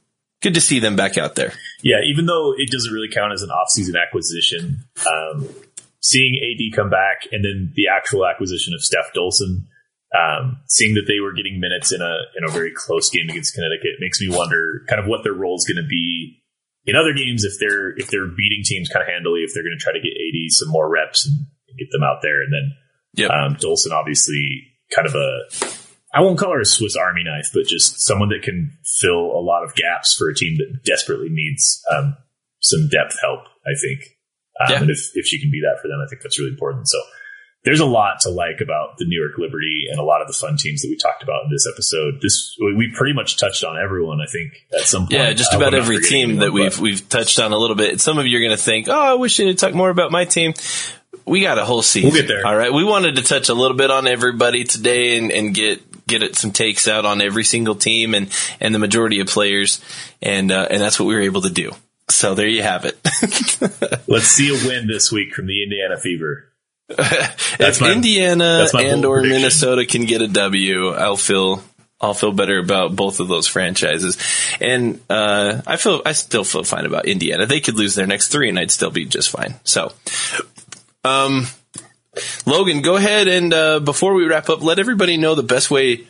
[0.42, 1.54] good to see them back out there.
[1.84, 5.50] Yeah, even though it doesn't really count as an off-season acquisition, um,
[6.00, 9.66] seeing AD come back and then the actual acquisition of Steph Dolson,
[10.14, 13.54] um, seeing that they were getting minutes in a in a very close game against
[13.56, 16.40] Connecticut makes me wonder kind of what their role is going to be
[16.86, 19.78] in other games if they're if they're beating teams kind of handily, if they're going
[19.78, 21.46] to try to get AD some more reps and
[21.80, 22.74] get them out there, and then
[23.16, 23.30] Yep.
[23.30, 25.40] um, Dolson obviously kind of a
[26.16, 29.42] I won't call her a Swiss Army knife, but just someone that can fill a
[29.42, 32.16] lot of gaps for a team that desperately needs um,
[32.62, 33.42] some depth help.
[33.66, 34.02] I think,
[34.62, 34.82] um, Yeah.
[34.82, 36.88] and if if she can be that for them, I think that's really important.
[36.88, 36.98] So
[37.64, 40.34] there's a lot to like about the New York Liberty and a lot of the
[40.34, 42.20] fun teams that we talked about in this episode.
[42.22, 44.20] This we pretty much touched on everyone.
[44.22, 45.14] I think at some point.
[45.14, 48.02] Yeah, just about every team that we've but- we've touched on a little bit.
[48.02, 50.26] Some of you are going to think, "Oh, I wish they'd talk more about my
[50.26, 50.54] team."
[51.26, 52.12] We got a whole season.
[52.12, 52.46] We'll get there.
[52.46, 56.06] All right, we wanted to touch a little bit on everybody today and, and get
[56.06, 59.80] get it, some takes out on every single team and and the majority of players,
[60.22, 61.72] and uh, and that's what we were able to do.
[62.10, 63.00] So there you have it.
[64.08, 66.50] Let's see a win this week from the Indiana Fever.
[66.90, 69.42] if my- Indiana and or prediction.
[69.42, 71.64] Minnesota can get a W, I'll feel
[72.04, 74.18] I'll feel better about both of those franchises.
[74.60, 77.46] And uh, I feel I still feel fine about Indiana.
[77.46, 79.56] They could lose their next three, and I'd still be just fine.
[79.64, 79.94] So,
[81.06, 81.48] um,
[82.46, 86.06] Logan, go ahead and uh, before we wrap up, let everybody know the best way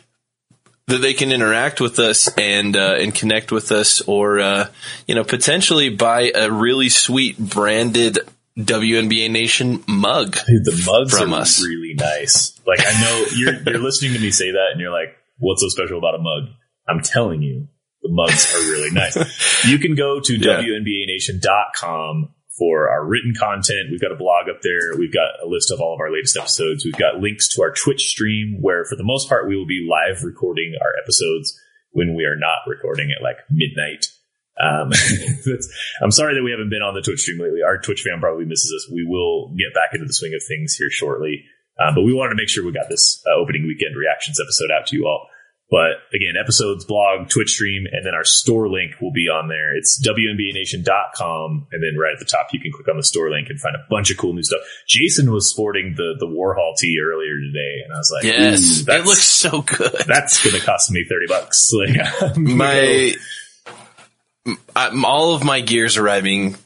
[0.88, 4.66] that they can interact with us and uh, and connect with us, or uh,
[5.06, 8.18] you know potentially buy a really sweet branded
[8.58, 10.36] WNBA Nation mug.
[10.46, 11.60] Dude, the mugs From are us.
[11.62, 12.58] really nice.
[12.66, 15.68] Like I know you're you're listening to me say that, and you're like, "What's so
[15.68, 16.54] special about a mug?"
[16.88, 17.66] I'm telling you,
[18.02, 19.16] the mugs are really nice.
[19.66, 20.60] You can go to Yeah.
[20.60, 23.88] WNBANation.com for our written content.
[23.90, 24.96] We've got a blog up there.
[24.98, 26.84] We've got a list of all of our latest episodes.
[26.84, 29.88] We've got links to our Twitch stream, where for the most part we will be
[29.88, 31.58] live recording our episodes
[31.90, 34.06] when we are not recording at like midnight.
[34.60, 34.90] Um,
[35.46, 35.68] that's,
[36.02, 37.62] I'm sorry that we haven't been on the Twitch stream lately.
[37.62, 38.90] Our Twitch fan probably misses us.
[38.92, 41.44] We will get back into the swing of things here shortly.
[41.78, 44.70] Uh, but we wanted to make sure we got this uh, opening weekend reactions episode
[44.70, 45.26] out to you all.
[45.70, 49.74] But again, episodes, blog, Twitch stream, and then our store link will be on there.
[49.76, 51.66] It's WNBANation.com.
[51.72, 53.74] And then right at the top, you can click on the store link and find
[53.74, 54.60] a bunch of cool new stuff.
[54.86, 57.82] Jason was sporting the, the Warhol tee earlier today.
[57.84, 60.04] And I was like, Yes, "Ooh, it looks so good.
[60.06, 61.70] that's going to cost me 30 bucks.
[61.74, 63.14] Like, I'm go- my
[64.76, 66.56] I, all of my gears arriving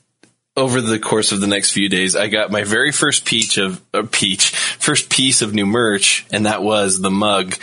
[0.57, 2.17] over the course of the next few days.
[2.17, 6.47] I got my very first peach of a peach, first piece of new merch, and
[6.47, 7.55] that was the mug,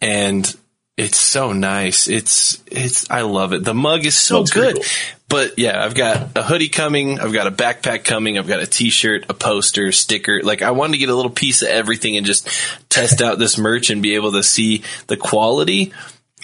[0.00, 0.52] and
[0.96, 2.08] it's so nice.
[2.08, 3.64] It's it's I love it.
[3.64, 4.76] The mug is so good.
[4.76, 4.84] cool.
[5.28, 7.20] But yeah, I've got a hoodie coming.
[7.20, 8.36] I've got a backpack coming.
[8.36, 10.40] I've got a t-shirt, a poster, sticker.
[10.42, 12.48] Like I wanted to get a little piece of everything and just
[12.88, 15.92] test out this merch and be able to see the quality.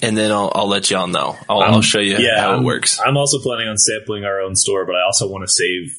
[0.03, 1.37] And then I'll, I'll let y'all know.
[1.49, 3.01] I'll, I'll show you how I'm, it works.
[3.05, 5.99] I'm also planning on sampling our own store, but I also want to save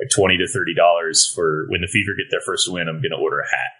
[0.00, 2.88] like twenty to thirty dollars for when the Fever get their first win.
[2.88, 3.70] I'm going to order a hat.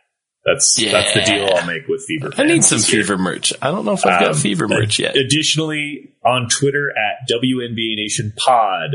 [0.45, 2.31] That's that's the deal I'll make with Fever.
[2.37, 3.03] I need some this year.
[3.03, 3.53] fever merch.
[3.63, 5.17] I don't know if I've got Um, fever merch yet.
[5.17, 8.91] Additionally, on Twitter at WNBA Nation Pod,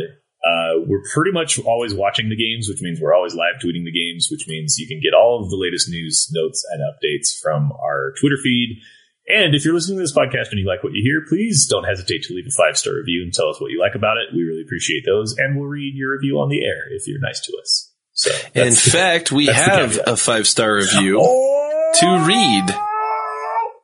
[0.45, 3.93] uh, we're pretty much always watching the games, which means we're always live tweeting the
[3.93, 7.71] games, which means you can get all of the latest news, notes, and updates from
[7.71, 8.81] our Twitter feed.
[9.27, 11.83] And if you're listening to this podcast and you like what you hear, please don't
[11.83, 14.33] hesitate to leave a five star review and tell us what you like about it.
[14.33, 17.41] We really appreciate those, and we'll read your review on the air if you're nice
[17.41, 17.91] to us.
[18.13, 21.91] So, In fact, we have a five star review oh!
[21.99, 22.73] to read.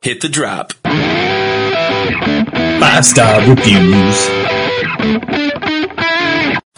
[0.02, 0.72] Hit the drop.
[2.80, 4.28] five star reviews.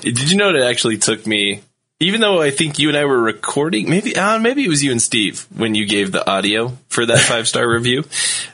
[0.01, 1.63] Did you know it actually took me,
[1.99, 4.91] even though I think you and I were recording, maybe, uh, maybe it was you
[4.91, 8.05] and Steve when you gave the audio for that five star review,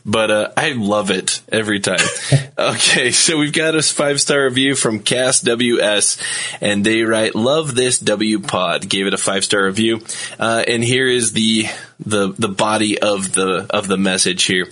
[0.06, 1.98] but, uh, I love it every time.
[2.58, 3.10] okay.
[3.10, 6.18] So we've got a five star review from Cast WS
[6.60, 10.00] and they write, love this W pod, gave it a five star review.
[10.38, 11.66] Uh, and here is the,
[12.04, 14.66] the the body of the of the message here.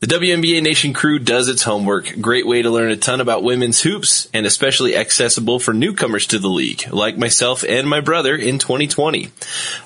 [0.00, 2.20] The WNBA Nation crew does its homework.
[2.20, 6.38] Great way to learn a ton about women's hoops and especially accessible for newcomers to
[6.38, 9.30] the league, like myself and my brother in 2020.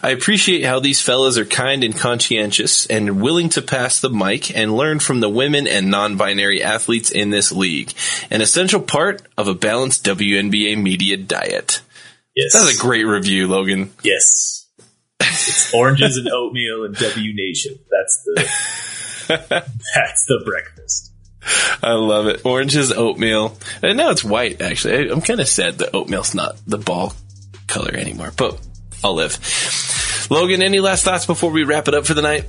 [0.03, 4.55] I appreciate how these fellas are kind and conscientious and willing to pass the mic
[4.55, 7.95] and learn from the women and non-binary athletes in this league.
[8.31, 11.81] An essential part of a balanced WNBA media diet.
[12.37, 12.53] Yes.
[12.53, 13.93] That's a great review, Logan.
[14.03, 14.62] Yes.
[15.53, 17.79] It's oranges and oatmeal and W Nation.
[17.91, 18.49] That's the
[19.95, 21.13] that's the breakfast.
[21.83, 22.45] I love it.
[22.47, 23.57] Oranges, oatmeal.
[23.83, 25.09] And now it's white, actually.
[25.09, 27.15] I- I'm kind of sad that oatmeal's not the ball
[27.67, 28.61] color anymore, but
[29.03, 29.39] I'll live.
[30.31, 32.45] Logan, any last thoughts before we wrap it up for the night?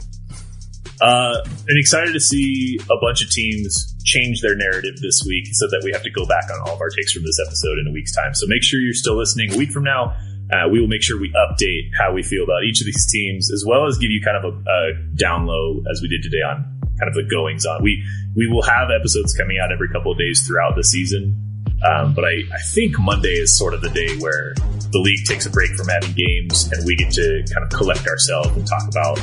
[1.01, 5.66] Uh, and excited to see a bunch of teams change their narrative this week so
[5.68, 7.88] that we have to go back on all of our takes from this episode in
[7.88, 8.34] a week's time.
[8.36, 9.54] So make sure you're still listening.
[9.54, 10.16] A week from now,
[10.54, 13.51] uh, we will make sure we update how we feel about each of these teams,
[13.51, 16.41] as well as give you kind of a, a down low as we did today
[16.45, 16.64] on
[16.99, 17.82] kind of the goings on.
[17.82, 18.04] We
[18.36, 21.39] we will have episodes coming out every couple of days throughout the season.
[21.84, 24.54] Um, but I, I think Monday is sort of the day where
[24.91, 28.08] the league takes a break from having games and we get to kind of collect
[28.08, 29.20] ourselves and talk about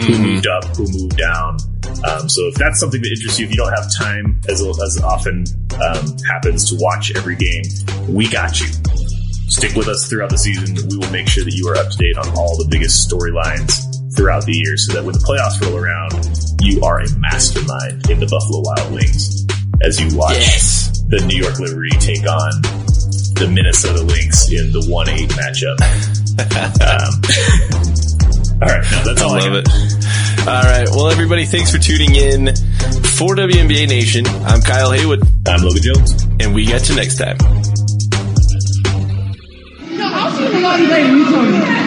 [0.00, 1.58] who moved up, who moved down.
[2.08, 5.02] Um, so if that's something that interests you, if you don't have time as, as
[5.02, 7.64] often um, happens to watch every game,
[8.08, 8.68] we got you.
[9.48, 10.76] Stick with us throughout the season.
[10.88, 13.72] We will make sure that you are up to date on all the biggest storylines
[14.14, 16.12] throughout the year so that when the playoffs roll around,
[16.60, 19.46] you are a mastermind in the Buffalo Wild Wings
[19.82, 21.00] as you watch Yes.
[21.08, 22.50] the New York Liberty take on
[23.40, 25.78] the Minnesota Lynx in the 1-8 matchup.
[26.84, 27.12] um,
[28.62, 29.74] all right, no, that's all I, Love got.
[29.74, 30.48] it.
[30.48, 30.88] All right.
[30.92, 32.46] Well, everybody, thanks for tuning in
[33.16, 34.26] for WNBA Nation.
[34.46, 36.22] I'm Kyle Haywood, I'm Logan Jones.
[36.40, 37.36] and we got you next time.
[40.38, 41.77] 是不是那个宇宙？